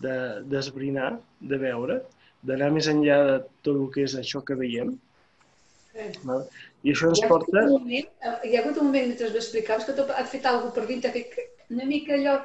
de 0.04 0.18
d'esbrinar, 0.50 1.14
de 1.40 1.58
veure, 1.62 2.02
d'anar 2.44 2.72
més 2.74 2.90
enllà 2.90 3.18
de 3.30 3.36
tot 3.66 3.76
el 3.76 3.90
que 3.94 4.08
és 4.08 4.16
això 4.20 4.42
que 4.46 4.58
veiem. 4.60 4.96
Sí. 5.94 6.08
Val? 6.26 6.48
I 6.84 6.92
això 6.96 7.12
ens 7.12 7.22
Hi 7.22 7.28
ha, 7.28 7.28
hagut 7.30 7.46
porta... 7.46 7.66
un 7.68 7.76
moment, 7.76 8.08
eh, 8.26 8.38
hi 8.50 8.56
ha 8.56 8.64
hagut 8.64 8.80
un 8.82 8.90
moment 8.90 9.12
mentre 9.12 9.30
m'explicaves 9.36 9.86
que 9.88 9.94
tu 10.00 10.08
has 10.10 10.32
fet 10.32 10.48
alguna 10.50 10.72
cosa 10.72 10.80
per 10.80 10.88
dintre, 10.90 11.12
que 11.14 11.46
una 11.76 11.88
mica 11.90 12.16
allò, 12.18 12.40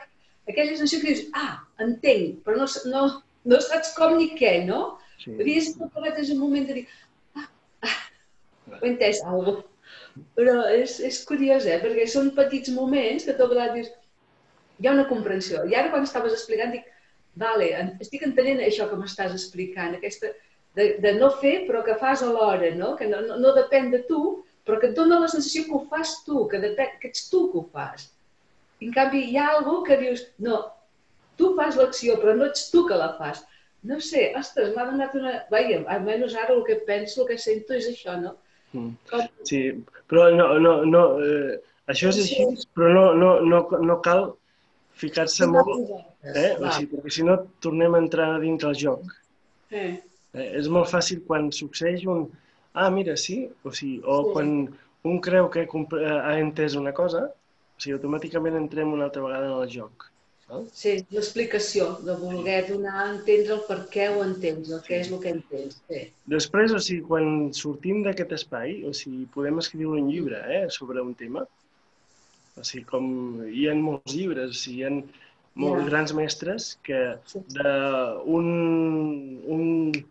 aquella 0.49 0.75
sensació 0.75 1.01
que 1.03 1.13
dius, 1.13 1.25
ah, 1.39 1.61
entenc, 1.85 2.43
però 2.47 2.59
no, 2.61 2.69
no, 2.93 3.05
no 3.53 3.61
saps 3.65 3.95
com 3.97 4.17
ni 4.19 4.33
què, 4.39 4.59
no? 4.69 4.99
Sí. 5.23 5.35
Havies 5.37 5.73
parlat 5.81 6.21
és 6.23 6.33
un 6.35 6.43
moment 6.43 6.69
de 6.69 6.81
dir, 6.81 6.85
ah, 7.39 7.49
ah, 7.87 7.97
ho 8.73 8.81
he 8.83 8.93
entès, 8.93 9.25
alguna 9.25 9.61
Però 10.35 10.55
és, 10.75 10.99
és 11.05 11.21
curiós, 11.27 11.67
eh? 11.71 11.79
Perquè 11.83 12.07
són 12.11 12.33
petits 12.35 12.73
moments 12.75 13.27
que 13.27 13.35
tot 13.39 13.53
vegades 13.53 13.77
dius, 13.77 13.91
hi 14.79 14.89
ha 14.89 14.95
una 14.97 15.07
comprensió. 15.11 15.65
I 15.71 15.77
ara 15.79 15.93
quan 15.93 16.07
estaves 16.07 16.35
explicant 16.35 16.75
dic, 16.75 16.87
vale, 17.39 17.71
estic 18.03 18.25
entenent 18.27 18.63
això 18.65 18.89
que 18.91 18.99
m'estàs 18.99 19.35
explicant, 19.37 19.95
aquesta 19.95 20.33
de, 20.79 20.89
de 21.03 21.15
no 21.19 21.31
fer 21.43 21.55
però 21.69 21.83
que 21.87 21.97
fas 22.03 22.23
alhora, 22.23 22.71
no? 22.77 22.95
Que 22.99 23.09
no, 23.11 23.23
no, 23.27 23.39
no 23.43 23.55
depèn 23.57 23.91
de 23.95 24.05
tu, 24.11 24.23
però 24.67 24.79
que 24.81 24.91
et 24.91 24.99
dona 24.99 25.21
la 25.23 25.31
sensació 25.33 25.65
que 25.67 25.77
ho 25.79 25.83
fas 25.91 26.19
tu, 26.27 26.45
que, 26.51 26.61
depèn, 26.63 26.99
que 27.03 27.11
ets 27.13 27.29
tu 27.33 27.47
que 27.53 27.63
ho 27.63 27.67
fas. 27.73 28.11
I 28.81 28.89
en 28.89 28.95
canvi 28.95 29.25
hi 29.31 29.39
ha 29.39 29.47
algú 29.57 29.83
que 29.87 29.97
dius, 30.01 30.25
no, 30.45 30.61
tu 31.39 31.53
fas 31.59 31.79
l'acció 31.79 32.19
però 32.23 32.35
no 32.37 32.49
ets 32.51 32.69
tu 32.73 32.85
que 32.89 32.99
la 32.99 33.13
fas. 33.19 33.45
No 33.89 34.01
sé, 34.03 34.33
ostres, 34.39 34.73
m'ha 34.75 34.89
donat 34.89 35.15
una... 35.15 35.37
Vaja, 35.53 35.79
almenys 35.95 36.35
ara 36.35 36.55
el 36.55 36.65
que 36.67 36.81
penso, 36.87 37.23
el 37.23 37.29
que 37.31 37.39
sento 37.39 37.77
és 37.79 37.87
això, 37.93 38.17
no? 38.21 38.35
Mm. 38.75 38.91
Com... 39.11 39.23
Sí, 39.49 39.63
però 40.11 40.29
no, 40.35 40.49
no, 40.63 40.73
no, 40.85 41.05
eh, 41.23 41.61
això 41.91 42.11
és 42.11 42.19
així, 42.25 42.49
però 42.75 42.91
no, 42.97 43.05
no, 43.15 43.31
no, 43.47 43.63
no 43.87 43.99
cal 44.05 44.33
ficar-se 44.99 45.47
molt, 45.47 45.95
eh? 46.27 46.51
O 46.59 46.65
Va. 46.67 46.75
sigui, 46.75 46.91
perquè 46.97 47.15
si 47.15 47.27
no 47.27 47.39
tornem 47.65 47.95
a 47.95 48.03
entrar 48.03 48.33
dintre 48.43 48.73
el 48.75 48.79
joc. 48.83 49.07
Eh. 49.71 49.95
Eh? 50.35 50.49
És 50.59 50.69
molt 50.75 50.91
fàcil 50.91 51.23
quan 51.27 51.53
succeeix 51.55 52.05
un... 52.11 52.27
Ah, 52.75 52.91
mira, 52.95 53.15
sí, 53.17 53.45
o, 53.63 53.71
sigui, 53.71 54.01
o 54.05 54.21
Sí. 54.25 54.33
quan 54.35 54.53
un 55.09 55.21
creu 55.25 55.49
que 55.55 55.65
ha 55.71 56.35
entès 56.39 56.75
una 56.77 56.93
cosa, 56.93 57.29
o 57.79 57.81
sigui, 57.81 57.95
automàticament 57.97 58.57
entrem 58.59 58.93
una 58.93 59.07
altra 59.07 59.23
vegada 59.23 59.47
en 59.53 59.61
el 59.63 59.69
joc. 59.71 60.09
Val? 60.49 60.65
Sí, 60.73 60.95
l'explicació, 61.13 61.87
de 62.07 62.15
voler 62.17 62.63
donar 62.71 62.95
a 63.03 63.11
entendre 63.13 63.53
el 63.59 63.63
per 63.69 63.77
què 63.93 64.07
ho 64.11 64.23
entens, 64.25 64.71
el 64.73 64.81
què 64.87 64.99
és 65.03 65.11
el 65.13 65.21
que 65.23 65.35
entens. 65.37 65.77
Sí. 65.91 66.03
Després, 66.35 66.73
o 66.73 66.81
sigui, 66.81 67.03
quan 67.07 67.29
sortim 67.55 68.03
d'aquest 68.07 68.33
espai, 68.39 68.79
o 68.89 68.95
sigui, 68.97 69.27
podem 69.35 69.61
escriure 69.63 70.01
un 70.01 70.09
llibre 70.11 70.41
eh, 70.57 70.65
sobre 70.73 71.05
un 71.05 71.13
tema. 71.15 71.45
O 72.59 72.65
sigui, 72.65 72.85
com 72.89 73.05
hi 73.53 73.69
ha 73.69 73.77
molts 73.79 74.17
llibres, 74.17 74.51
o 74.57 74.59
sigui, 74.65 74.81
hi 74.81 74.87
ha 74.89 74.95
molts 75.59 75.85
Ja. 75.85 75.89
grans 75.91 76.15
mestres 76.17 76.71
que 76.83 76.99
Sí. 77.29 77.45
d'un... 77.55 78.49
Un... 79.47 80.05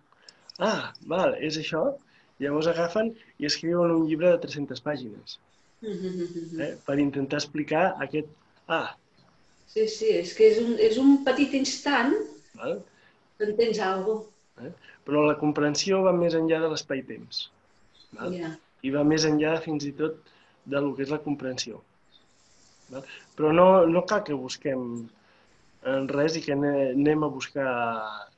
Ah, 0.60 0.94
val, 1.06 1.36
és 1.42 1.58
això. 1.58 1.84
Llavors 2.40 2.68
agafen 2.70 3.12
i 3.42 3.48
escriuen 3.50 3.90
un 3.92 4.06
llibre 4.08 4.30
de 4.36 4.38
300 4.46 4.82
pàgines. 4.86 5.40
Eh, 5.84 6.74
per 6.86 6.98
intentar 7.00 7.38
explicar 7.42 7.90
aquest... 8.04 8.30
Ah, 8.68 8.96
Sí, 9.68 9.84
sí, 9.92 10.08
és 10.16 10.32
que 10.34 10.46
és 10.48 10.58
un, 10.64 10.78
és 10.80 10.96
un 10.98 11.18
petit 11.26 11.52
instant 11.54 12.14
val? 12.56 12.78
que 13.38 13.46
entens 13.50 13.78
alguna 13.84 14.24
cosa. 14.24 14.72
però 15.06 15.26
la 15.28 15.36
comprensió 15.38 16.00
va 16.06 16.14
més 16.16 16.34
enllà 16.40 16.62
de 16.64 16.70
l'espai-temps. 16.72 17.42
Val? 18.16 18.34
Ja. 18.40 18.54
i 18.88 18.90
va 18.96 19.04
més 19.04 19.26
enllà 19.28 19.58
fins 19.62 19.84
i 19.86 19.92
tot 20.00 20.16
del 20.66 20.88
que 20.96 21.04
és 21.04 21.12
la 21.12 21.20
comprensió. 21.22 21.82
Val? 22.90 23.04
Però 23.36 23.52
no, 23.54 23.68
no 23.92 24.06
cal 24.08 24.24
que 24.24 24.34
busquem 24.40 24.88
en 25.92 26.08
res 26.16 26.40
i 26.40 26.42
que 26.48 26.56
ane- 26.56 26.94
anem 26.96 27.28
a 27.28 27.30
buscar 27.36 27.68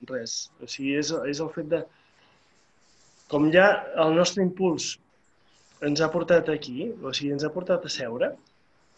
res. 0.10 0.50
O 0.60 0.68
sigui, 0.68 0.98
és, 1.00 1.14
és 1.30 1.40
el 1.46 1.54
fet 1.56 1.70
de... 1.72 1.84
Com 3.30 3.52
ja 3.54 3.70
el 4.02 4.18
nostre 4.18 4.44
impuls 4.44 4.96
ens 5.88 6.02
ha 6.02 6.10
portat 6.12 6.50
aquí, 6.52 6.90
o 7.04 7.14
sigui, 7.16 7.32
ens 7.36 7.46
ha 7.48 7.54
portat 7.56 7.86
a 7.86 7.90
seure, 7.94 8.34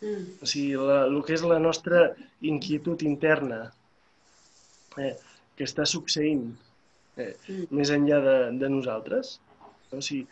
Mm. 0.02 0.24
o 0.41 0.48
sigui, 0.50 0.72
la, 0.82 1.04
el 1.06 1.20
que 1.28 1.36
és 1.36 1.44
la 1.46 1.60
nostra 1.62 2.15
inquietud 2.41 3.04
interna 3.06 3.60
eh, 4.98 5.12
que 5.56 5.63
està 5.67 5.86
succeint 5.86 6.48
eh, 7.17 7.36
Mm. 7.48 7.67
més 7.70 7.91
enllà 7.94 8.17
de, 8.26 8.38
de 8.58 8.70
nosaltres. 8.74 9.36
O 9.94 10.02
sigui, 10.02 10.26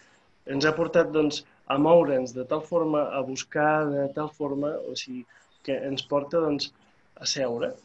ens 0.47 0.65
ha 0.65 0.73
portat 0.73 1.12
doncs, 1.13 1.43
a 1.69 1.77
moure'ns 1.77 2.33
de 2.33 2.47
tal 2.49 2.63
forma, 2.65 3.03
a 3.13 3.21
buscar 3.21 3.85
de 3.91 4.07
tal 4.15 4.31
forma, 4.33 4.73
o 4.89 4.95
sigui, 4.97 5.21
que 5.62 5.77
ens 5.85 6.01
porta 6.01 6.41
doncs, 6.41 6.71
a 7.21 7.27
seure. 7.29 7.75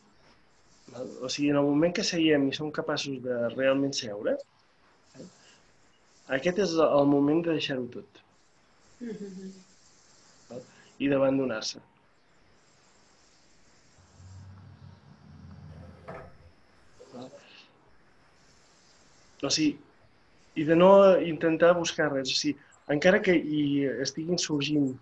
O 1.21 1.29
sigui, 1.29 1.51
en 1.51 1.61
el 1.61 1.69
moment 1.69 1.93
que 1.93 2.05
seiem 2.05 2.49
i 2.49 2.57
som 2.57 2.73
capaços 2.73 3.21
de 3.21 3.49
realment 3.59 3.93
seure, 3.93 4.39
eh, 5.21 5.29
aquest 6.39 6.65
és 6.65 6.77
el 6.81 7.07
moment 7.13 7.45
de 7.45 7.59
deixar-ho 7.59 7.85
tot 7.93 8.24
Mhm. 9.05 9.53
i 10.99 11.09
d'abandonar-se. 11.11 11.81
O 19.45 19.51
sigui, 19.51 19.75
i 20.57 20.65
de 20.65 20.77
no 20.79 20.91
intentar 21.21 21.75
buscar 21.77 22.11
res. 22.13 22.31
O 22.31 22.39
sigui, 22.39 22.57
encara 22.95 23.21
que 23.27 23.35
hi 23.35 23.65
estiguin 24.07 24.41
sorgint 24.41 24.93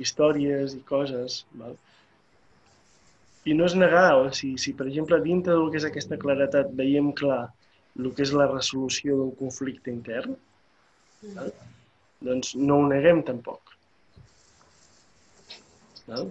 històries 0.00 0.76
i 0.78 0.82
coses, 0.92 1.44
val? 1.60 1.76
i 3.48 3.54
no 3.56 3.64
és 3.66 3.74
negar, 3.74 4.08
o 4.20 4.28
sigui, 4.36 4.60
si 4.60 4.74
per 4.76 4.86
exemple 4.86 5.18
dintre 5.24 5.56
del 5.56 5.70
que 5.72 5.80
és 5.80 5.88
aquesta 5.88 6.18
claretat 6.20 6.72
veiem 6.80 7.10
clar 7.20 7.42
el 7.98 8.12
que 8.14 8.24
és 8.26 8.32
la 8.36 8.46
resolució 8.50 9.16
d'un 9.16 9.34
conflicte 9.38 9.92
intern, 9.92 10.36
val? 11.36 11.52
Doncs 12.26 12.54
no 12.56 12.80
ho 12.80 12.88
neguem 12.88 13.22
tampoc. 13.26 13.74
Val? 16.08 16.28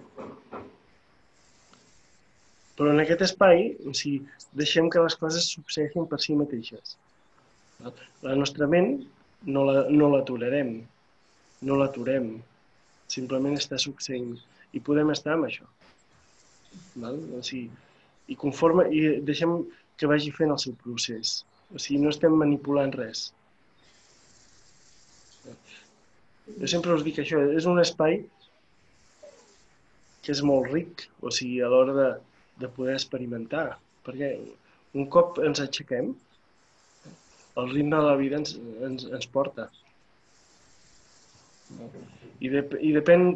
Però 2.78 2.92
en 2.94 3.02
aquest 3.02 3.24
espai, 3.26 3.66
o 3.88 3.94
sigui, 3.96 4.20
deixem 4.56 4.88
que 4.92 5.02
les 5.04 5.16
coses 5.20 5.48
succeeixin 5.54 6.06
per 6.10 6.20
si 6.22 6.36
mateixes. 6.38 6.96
Val? 7.80 7.96
La 8.26 8.36
nostra 8.38 8.68
ment 8.70 8.94
no 9.48 9.66
la, 9.68 9.84
no 9.90 10.12
l'aturarem, 10.12 10.72
no 11.66 11.76
l'aturem, 11.80 12.32
simplement 13.10 13.58
està 13.58 13.78
succeint 13.80 14.32
i 14.76 14.82
podem 14.86 15.12
estar 15.14 15.34
amb 15.36 15.48
això. 15.48 15.66
Val? 17.02 17.18
O 17.36 17.42
sigui, 17.46 17.68
i 18.30 18.36
conforme, 18.38 18.86
i 18.94 19.18
deixem 19.26 19.58
que 19.98 20.08
vagi 20.10 20.32
fent 20.32 20.54
el 20.54 20.60
seu 20.62 20.76
procés. 20.84 21.40
O 21.74 21.78
sigui, 21.82 22.00
no 22.04 22.12
estem 22.14 22.36
manipulant 22.38 22.94
res. 22.96 23.30
Jo 26.58 26.70
sempre 26.72 26.94
us 26.96 27.04
dic 27.06 27.20
això, 27.22 27.40
és 27.56 27.68
un 27.70 27.80
espai 27.82 28.20
que 30.20 30.32
és 30.34 30.42
molt 30.46 30.68
ric, 30.72 31.06
o 31.24 31.32
sigui, 31.32 31.60
a 31.64 31.70
l'hora 31.72 31.94
de, 31.96 32.08
de 32.62 32.68
poder 32.76 32.96
experimentar, 32.98 33.66
perquè 34.06 34.34
un 34.98 35.06
cop 35.14 35.38
ens 35.46 35.62
aixequem, 35.62 36.12
el 37.60 37.70
ritme 37.72 37.96
de 37.96 38.06
la 38.06 38.16
vida 38.20 38.38
ens, 38.40 38.56
ens, 38.86 39.06
ens 39.08 39.28
porta. 39.34 39.68
I, 42.40 42.48
de, 42.48 42.64
I 42.80 42.92
depèn 42.96 43.26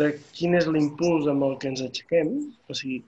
de 0.00 0.10
quin 0.36 0.54
és 0.58 0.68
l'impuls 0.70 1.28
amb 1.30 1.46
el 1.46 1.56
que 1.62 1.70
ens 1.72 1.82
aixequem, 1.84 2.34
o 2.68 2.76
sigui, 2.76 3.00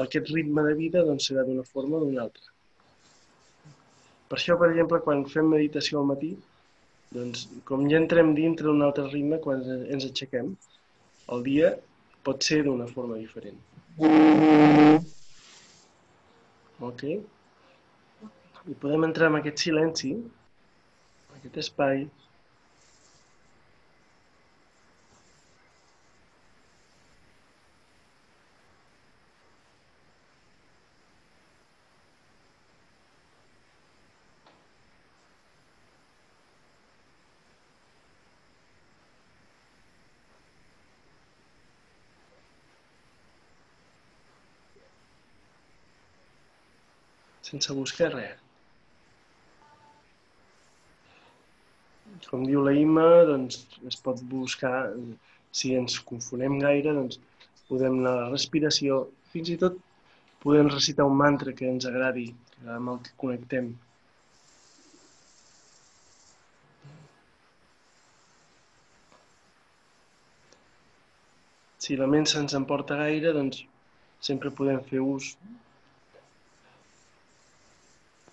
aquest 0.00 0.30
ritme 0.32 0.64
de 0.68 0.76
vida 0.78 1.04
doncs, 1.06 1.28
serà 1.28 1.44
d'una 1.46 1.66
forma 1.66 1.98
o 1.98 2.04
d'una 2.04 2.24
altra. 2.26 2.46
Per 4.30 4.38
això, 4.38 4.56
per 4.56 4.70
exemple, 4.70 5.00
quan 5.04 5.24
fem 5.28 5.50
meditació 5.50 6.00
al 6.00 6.08
matí, 6.12 6.30
doncs, 7.14 7.46
com 7.68 7.86
ja 7.90 7.98
entrem 7.98 8.34
dintre 8.36 8.68
d'un 8.68 8.84
altre 8.86 9.06
ritme, 9.10 9.40
quan 9.44 9.62
ens 9.66 10.06
aixequem, 10.06 10.52
el 11.34 11.44
dia 11.46 11.74
pot 12.26 12.44
ser 12.46 12.62
d'una 12.66 12.86
forma 12.90 13.18
diferent. 13.18 13.58
Ok? 16.90 17.04
I 18.70 18.76
podem 18.82 19.06
entrar 19.08 19.30
en 19.30 19.40
aquest 19.40 19.64
silenci, 19.64 20.12
en 20.20 21.38
aquest 21.40 21.60
espai, 21.64 22.06
sense 47.50 47.74
buscar 47.74 48.12
res. 48.14 48.38
Com 52.30 52.44
diu 52.46 52.62
la 52.62 52.72
Ima, 52.76 53.06
doncs 53.26 53.64
es 53.90 53.98
pot 54.04 54.20
buscar, 54.30 54.74
si 55.58 55.74
ens 55.78 55.98
confonem 56.06 56.58
gaire, 56.62 56.94
doncs 56.94 57.18
podem 57.70 58.00
anar 58.00 58.12
a 58.12 58.20
la 58.24 58.30
respiració, 58.30 59.04
fins 59.32 59.50
i 59.54 59.56
tot 59.62 59.78
podem 60.44 60.70
recitar 60.70 61.06
un 61.10 61.16
mantra 61.18 61.54
que 61.56 61.68
ens 61.70 61.86
agradi, 61.90 62.28
amb 62.76 62.92
el 62.92 63.00
que 63.06 63.16
connectem. 63.22 63.72
Si 71.80 71.96
la 71.98 72.06
ment 72.14 72.28
se'ns 72.30 72.54
emporta 72.58 73.00
gaire, 73.00 73.32
doncs 73.34 73.64
sempre 74.22 74.52
podem 74.54 74.82
fer 74.90 75.00
ús 75.02 75.32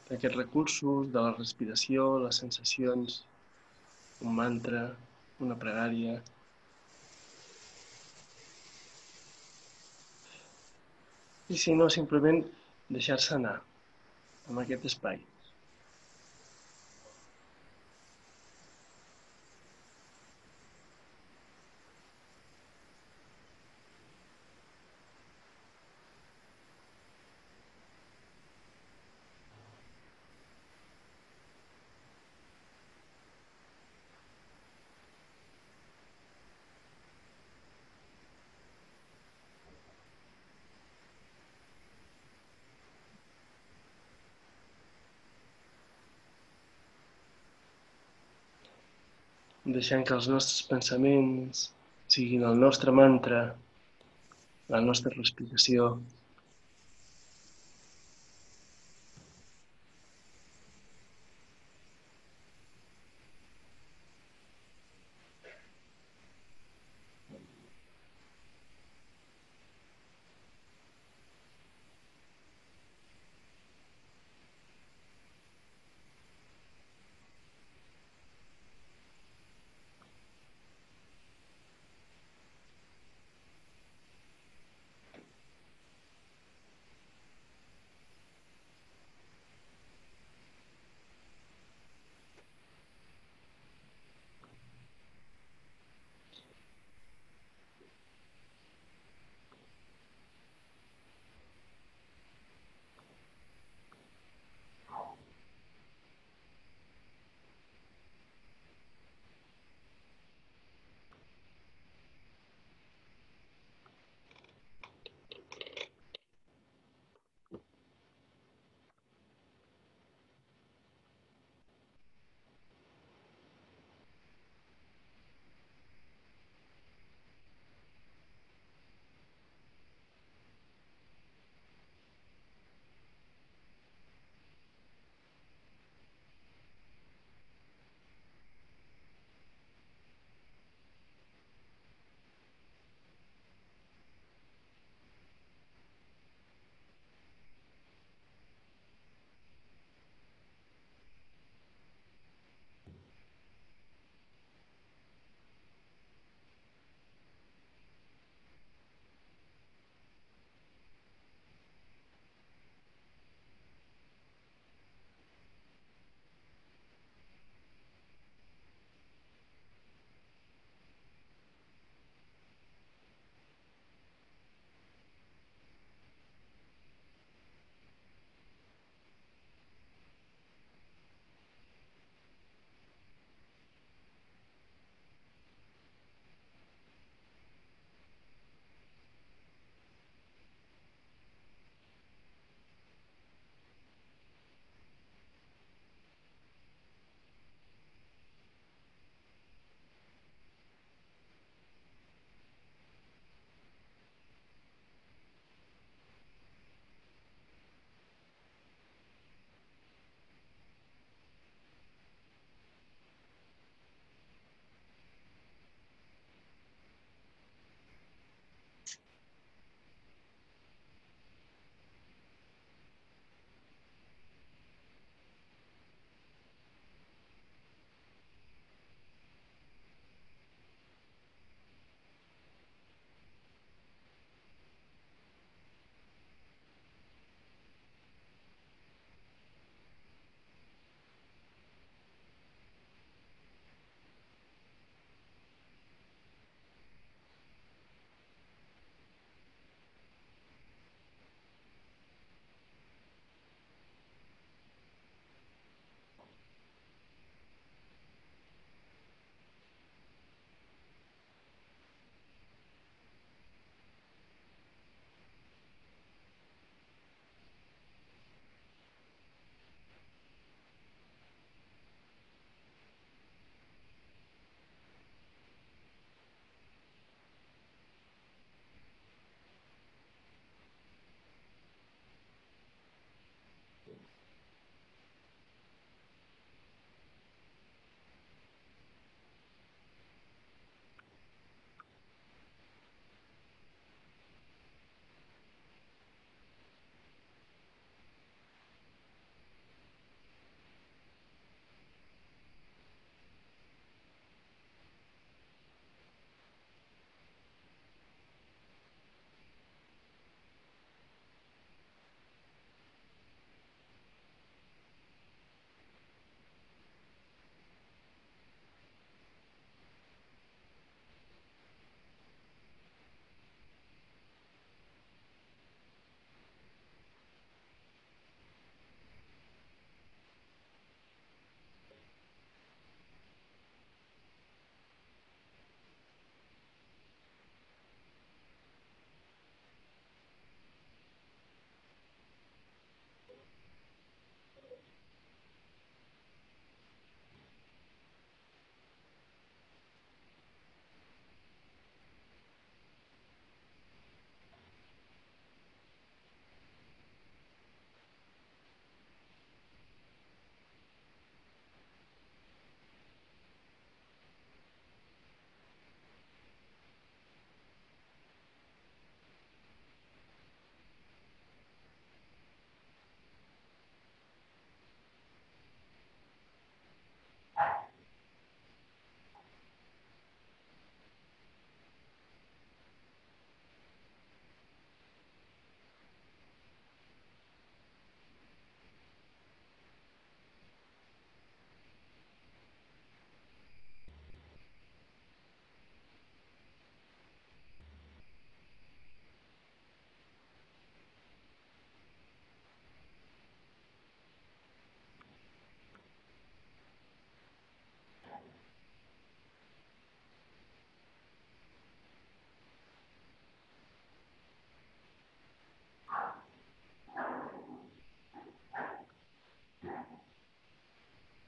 d'aquests 0.08 0.38
recursos, 0.38 1.12
de 1.14 1.24
la 1.26 1.34
respiració, 1.36 2.08
les 2.24 2.40
sensacions, 2.44 3.22
un 4.24 4.36
mantra, 4.40 4.84
una 5.44 5.58
pregària. 5.64 6.18
I 11.48 11.58
si 11.64 11.76
no, 11.80 11.90
simplement 11.94 12.44
deixar-se 12.98 13.36
anar 13.38 13.58
en 14.52 14.64
aquest 14.64 14.88
espai. 14.92 15.20
Deixant 49.78 50.06
que 50.08 50.16
els 50.18 50.28
nostres 50.32 50.66
pensaments 50.72 51.68
siguin 52.14 52.46
el 52.50 52.60
nostre 52.60 52.94
mantra, 53.00 53.42
la 54.74 54.82
nostra 54.84 55.14
respiració. 55.16 55.96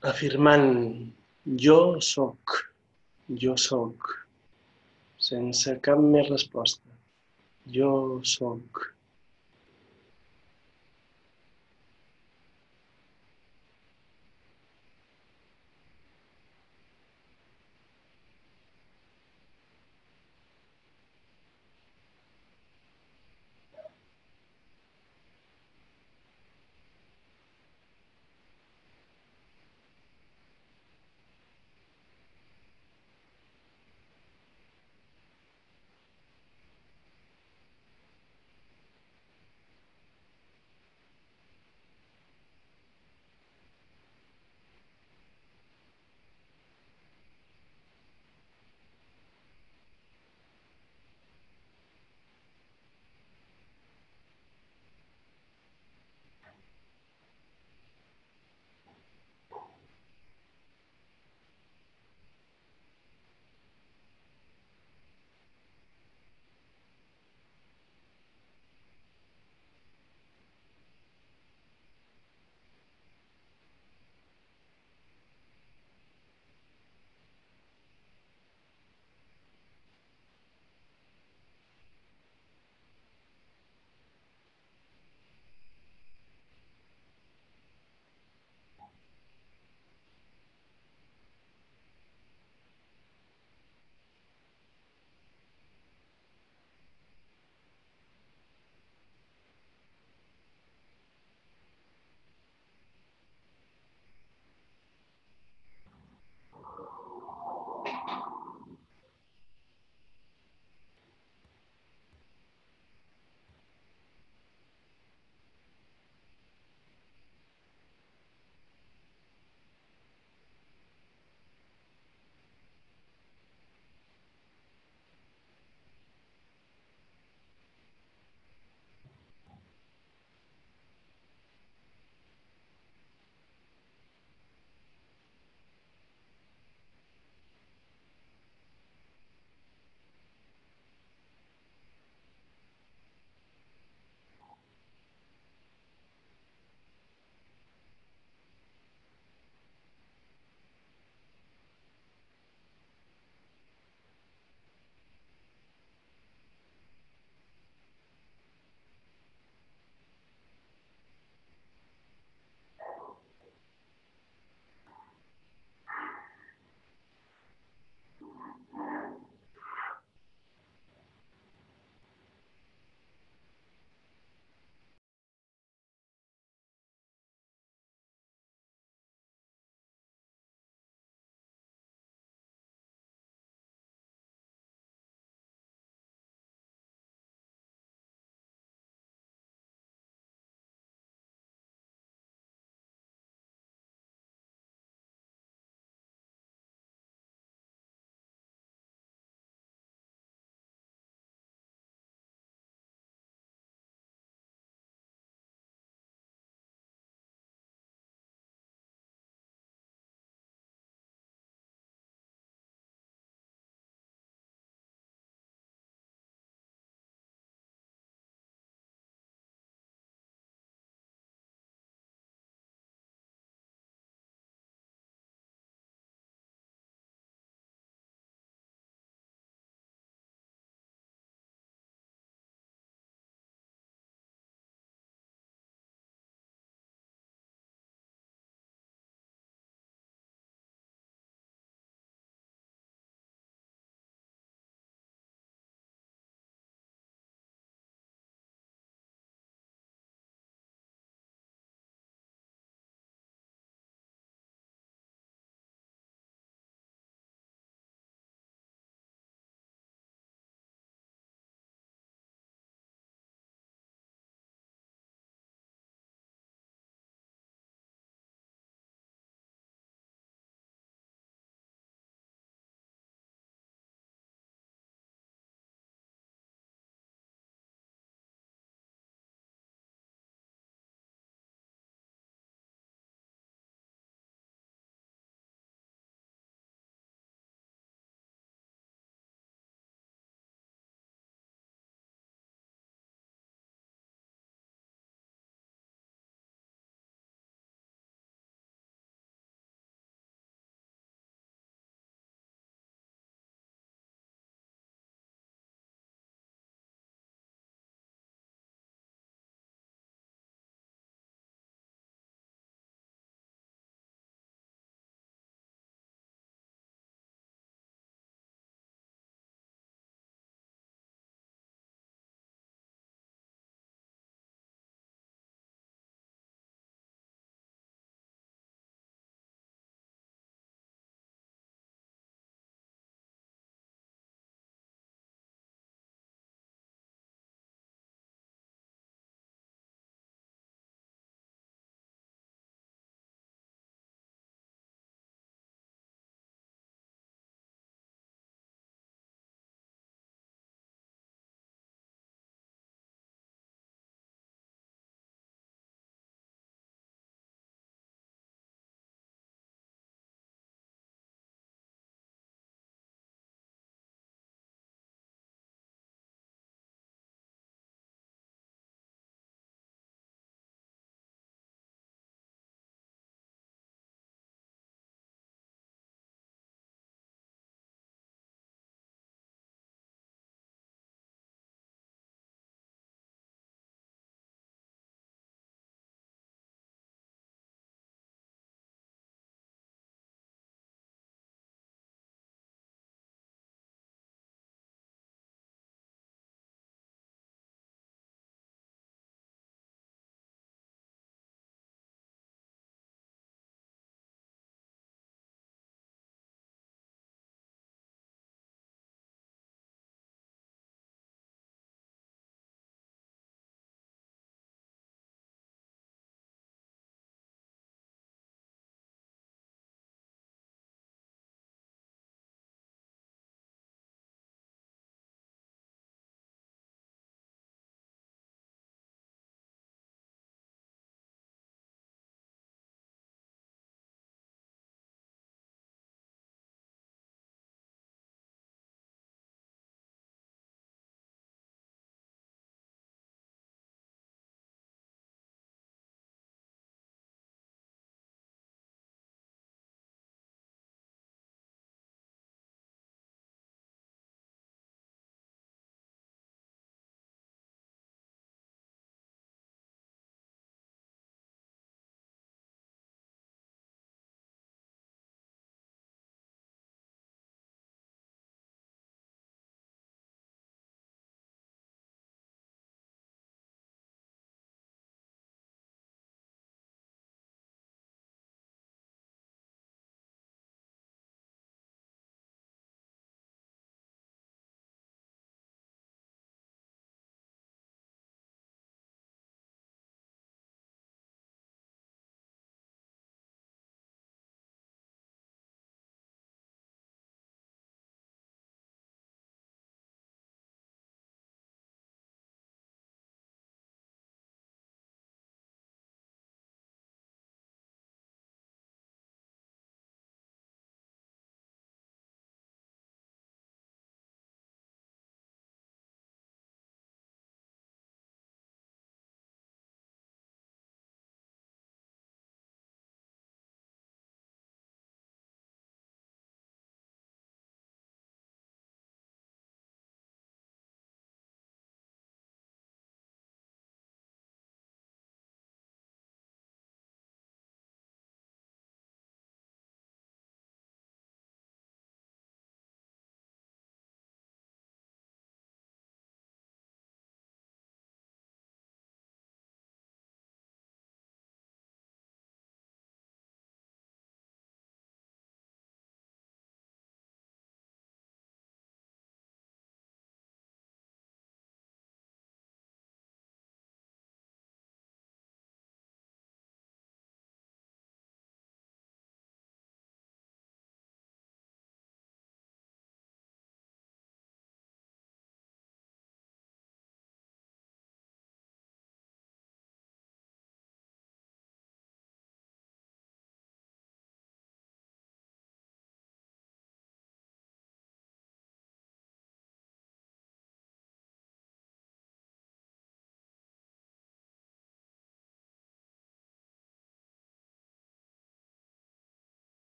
Afirmant 0.00 1.10
jo 1.58 2.00
sóc, 2.00 2.54
jo 3.42 3.56
sóc, 3.58 4.12
sense 5.18 5.74
cap 5.82 5.98
més 5.98 6.28
resposta. 6.30 6.84
Jo 7.72 8.20
sóc. 8.24 8.94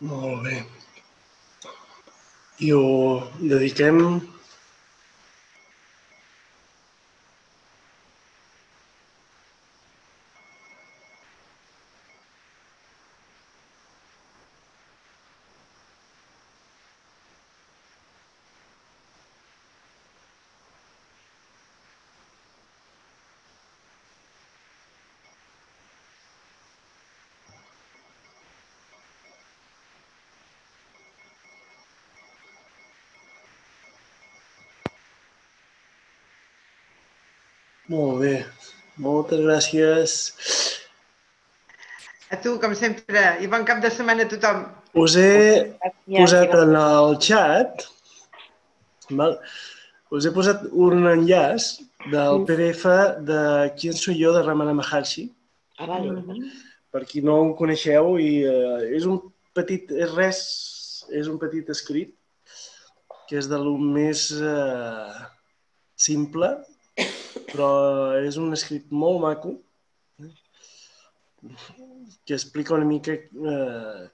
Molt 0.00 0.42
bé. 0.44 0.58
I 2.62 2.72
ho 2.72 2.82
dediquem 3.40 3.98
Molt 37.88 38.20
bé. 38.22 38.34
Moltes 39.00 39.40
gràcies. 39.44 40.14
A 42.28 42.36
tu, 42.42 42.56
com 42.60 42.74
sempre, 42.76 43.22
i 43.40 43.48
bon 43.48 43.64
cap 43.68 43.80
de 43.80 43.90
setmana 43.94 44.26
a 44.26 44.30
tothom. 44.30 44.64
Us 44.98 45.14
he 45.16 45.70
posat 46.10 46.52
en 46.58 46.74
el 46.76 47.14
xat, 47.24 47.86
val? 49.16 49.38
us 50.12 50.24
he 50.24 50.32
posat 50.32 50.64
un 50.72 51.04
enllaç 51.08 51.68
del 52.12 52.42
PDF 52.48 52.84
de 53.28 53.40
Quién 53.78 53.96
soy 53.96 54.16
yo 54.20 54.32
de 54.36 54.42
Ramana 54.44 54.74
Maharshi, 54.76 55.28
Ah, 55.78 55.86
vale. 55.86 56.40
per 56.90 57.04
qui 57.06 57.20
no 57.22 57.36
ho 57.38 57.50
coneixeu, 57.56 58.16
i 58.18 58.42
eh, 58.44 58.96
és 58.96 59.04
un 59.06 59.20
petit, 59.54 59.92
és 59.92 60.10
res, 60.16 60.40
és 61.12 61.28
un 61.28 61.38
petit 61.38 61.68
escrit 61.70 62.14
que 63.28 63.36
és 63.38 63.46
de 63.48 63.58
lo 63.60 63.76
més 63.78 64.30
eh, 64.32 65.20
simple, 65.94 66.48
però 67.52 67.70
és 68.20 68.36
un 68.40 68.52
escrit 68.56 68.90
molt 68.92 69.20
maco, 69.24 69.54
eh, 70.22 70.32
que 72.26 72.34
explica 72.36 72.74
una 72.76 72.88
mica 72.88 73.14
eh, 73.14 74.08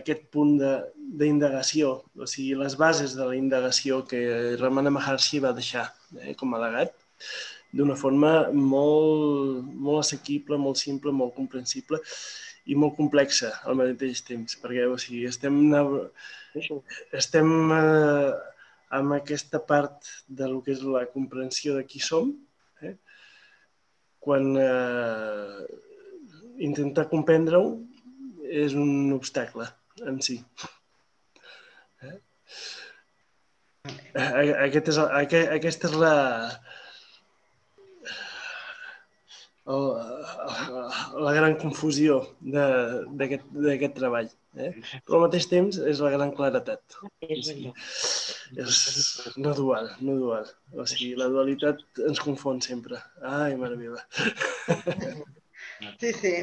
aquest 0.00 0.28
punt 0.32 0.58
de- 0.60 0.82
d'indagació, 1.20 1.94
o 2.16 2.26
sigui, 2.26 2.54
les 2.56 2.76
bases 2.80 3.16
de 3.18 3.24
la 3.28 3.36
indagació 3.36 4.02
que 4.08 4.56
Ramana 4.60 4.90
Maharshi 4.90 5.42
va 5.44 5.52
deixar 5.52 5.90
eh, 6.20 6.34
com 6.34 6.54
a 6.54 6.62
legat, 6.62 6.94
d'una 7.72 7.96
forma 7.96 8.30
molt, 8.52 9.64
molt 9.64 10.02
assequible, 10.04 10.58
molt 10.60 10.76
simple, 10.80 11.12
molt 11.12 11.34
comprensible 11.36 12.00
i 12.68 12.74
molt 12.78 12.96
complexa 12.96 13.50
al 13.66 13.76
mateix 13.78 14.20
temps, 14.24 14.56
perquè 14.60 14.84
o 14.86 14.96
sigui, 15.00 15.24
estem, 15.28 15.56
estem 17.12 17.48
eh, 17.76 18.32
amb 18.98 19.14
aquesta 19.16 19.60
part 19.68 20.08
de 20.28 20.48
lo 20.50 20.60
que 20.64 20.74
és 20.76 20.82
la 20.84 21.06
comprensió 21.12 21.76
de 21.78 21.84
qui 21.88 22.00
som, 22.04 22.32
eh? 22.84 22.94
quan 24.22 24.52
eh, 24.60 25.62
intentar 26.68 27.08
comprendre-ho 27.10 27.64
és 28.52 28.74
un 28.78 29.12
obstacle 29.16 29.66
en 30.06 30.20
si. 30.22 30.36
Eh? 32.04 32.18
A- 34.14 34.66
Aquest 34.66 34.92
és, 34.92 34.98
el- 35.02 35.14
aque- 35.22 35.48
aquesta 35.56 35.88
és 35.90 35.96
la, 36.04 36.14
el- 39.66 41.22
la 41.24 41.32
gran 41.36 41.54
confusió 41.56 42.20
de- 42.40 43.04
d'aquest 43.18 43.44
d'aquest 43.52 43.94
treball. 43.94 44.30
Eh? 44.58 44.72
Però 45.06 45.16
al 45.16 45.22
mateix 45.28 45.46
temps 45.48 45.78
és 45.78 46.00
la 46.04 46.10
gran 46.12 46.32
claretat. 46.36 46.82
És. 47.20 47.52
És 48.56 48.80
no 49.36 49.54
dual, 49.56 49.88
no 50.00 50.16
dual. 50.18 50.44
O 50.76 50.84
sigui, 50.84 51.14
la 51.16 51.28
dualitat 51.32 51.80
ens 52.08 52.20
confon 52.20 52.60
sempre. 52.60 52.98
Ai, 53.22 53.54
mare 53.56 53.76
meva. 53.76 54.02
Sí, 56.00 56.12
sí. 56.12 56.34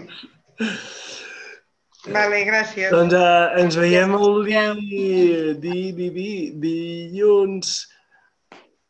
Vale, 2.10 2.46
gràcies. 2.48 2.90
Doncs 2.92 3.14
uh, 3.14 3.60
ens 3.60 3.76
veiem 3.78 4.16
el 4.16 4.44
di, 4.80 5.54
di, 5.60 5.92
di, 5.94 6.10
di, 6.16 6.30
dilluns. 6.64 7.76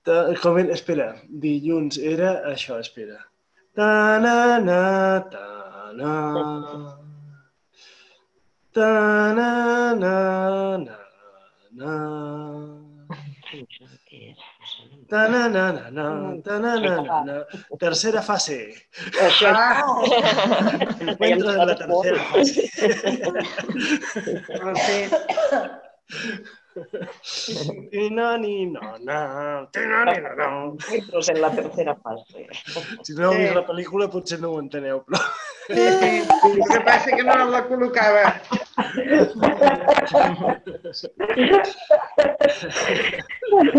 Ta, 0.06 0.30
com 0.42 0.58
era? 0.62 0.74
Espera, 0.78 1.10
dilluns 1.28 1.98
era 1.98 2.36
això, 2.54 2.78
espera. 2.80 3.18
Ta 3.76 4.20
na 4.20 4.60
na 4.60 5.20
ta 5.32 5.48
na. 5.94 6.14
Ta 8.74 9.34
na 9.38 9.50
na 9.94 10.78
na 10.78 10.98
na. 11.78 11.94
Ta 15.10 15.28
na 15.28 15.48
na 15.50 15.72
na 15.72 15.90
na, 15.90 16.06
ta 16.46 16.60
na 16.60 16.72
na 16.78 17.02
na 17.02 17.18
na. 17.26 17.36
Tercera 17.82 18.22
fase. 18.22 18.60
Això 19.26 19.50
Encuentro 21.02 21.52
de 21.52 21.66
la 21.66 21.76
tercera 21.76 22.22
fase. 22.30 22.62
No 28.12 28.38
no, 28.38 28.40
no, 28.40 28.98
no. 29.00 29.02
No, 29.76 30.06
no, 30.06 30.36
no. 30.36 30.78
Entros 30.92 31.30
en 31.30 31.42
la 31.42 31.52
tercera 31.52 31.96
fase. 31.96 32.48
Si 33.04 33.14
no 33.14 33.32
heu 33.32 33.38
vist 33.40 33.56
la 33.58 33.66
pel·lícula 33.68 34.10
potser 34.12 34.40
no 34.44 34.50
ho 34.54 34.60
enteneu, 34.62 34.98
però... 35.08 35.20
Sí, 35.70 35.86
sí. 36.02 36.12
El 36.50 36.64
que 36.70 36.80
passa 36.86 37.10
que 37.16 37.24
no 37.26 37.34
la 37.50 37.62
col·locava. 37.70 38.24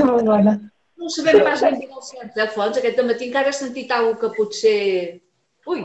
Molt 0.04 0.24
bona. 0.26 0.52
No 1.00 1.08
sabem 1.08 1.40
pas 1.46 1.60
ben 1.64 1.78
bé 1.80 1.86
el 1.88 2.02
cert, 2.04 2.36
eh, 2.36 2.48
Fons? 2.54 2.76
Aquest 2.76 2.98
matí 3.08 3.24
encara 3.30 3.50
he 3.50 3.54
sentit 3.56 3.90
alguna 3.96 4.20
que 4.20 4.28
potser... 4.36 4.80
Ui, 5.70 5.80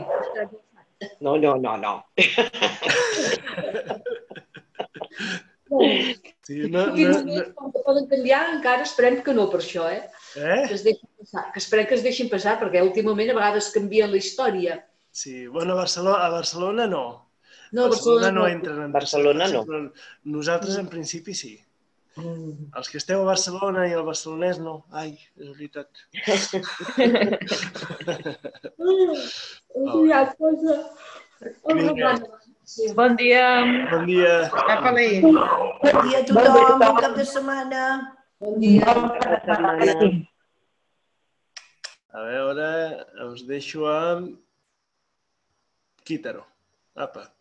No, 1.20 1.36
no, 1.36 1.56
no, 1.60 1.76
no. 1.76 1.94
Sí, 5.66 6.70
no, 6.70 6.94
no, 6.94 7.22
no, 7.26 7.42
com 7.58 7.72
que 7.74 7.80
poden 7.82 8.04
canviar, 8.06 8.54
encara 8.54 8.84
esperem 8.86 9.18
que 9.26 9.32
no 9.34 9.48
per 9.50 9.58
això, 9.58 9.88
eh? 9.90 10.04
eh? 10.38 10.62
Que, 10.68 10.76
es 10.76 10.84
deixin 10.86 11.08
passar, 11.18 11.42
que 11.52 11.58
esperem 11.62 11.86
que 11.90 11.96
es 11.98 12.04
deixin 12.06 12.28
passar, 12.30 12.54
perquè 12.60 12.78
últimament 12.86 13.30
a 13.32 13.38
vegades 13.38 13.74
canvien 13.74 14.10
la 14.12 14.20
història. 14.20 14.72
Sí, 15.10 15.48
bueno, 15.50 15.74
a 15.74 15.78
Barcelona, 15.82 16.20
a 16.22 16.30
Barcelona 16.30 16.86
no. 16.86 17.04
No, 17.72 17.86
a 17.86 17.88
Barcelona 17.88 18.30
no 18.30 18.42
no. 18.44 18.46
entren 18.46 18.82
en 18.84 18.92
Barcelona 18.94 19.48
no. 19.50 19.64
Però 19.66 19.90
nosaltres 20.36 20.78
en 20.78 20.86
principi 20.92 21.34
sí. 21.34 21.56
Els 22.16 22.88
que 22.88 22.96
esteu 23.00 23.20
a 23.24 23.28
Barcelona 23.28 23.88
i 23.90 23.92
el 23.96 24.04
barcelonès 24.06 24.58
no. 24.62 24.84
Ai, 24.94 25.18
és 25.36 25.48
veritat. 25.50 25.88
Ui, 29.76 30.08
ja, 30.08 30.34
cosa. 30.38 30.74
Vinga. 31.74 32.14
Sí. 32.66 32.90
Bon 32.98 33.14
dia. 33.14 33.62
Bon 33.86 34.02
dia. 34.02 34.50
Apa-li. 34.50 35.22
Bon 35.22 35.96
dia 36.02 36.18
a 36.18 36.26
tothom, 36.26 36.82
bon 36.82 36.96
cap 36.98 37.14
de 37.14 37.22
setmana. 37.22 38.10
Bon 38.42 38.58
dia. 38.58 38.82
A 42.10 42.24
veure, 42.26 42.70
us 43.30 43.46
deixo 43.46 43.86
amb 43.86 44.34
Quítaro. 46.02 46.42
Apa. 46.98 47.35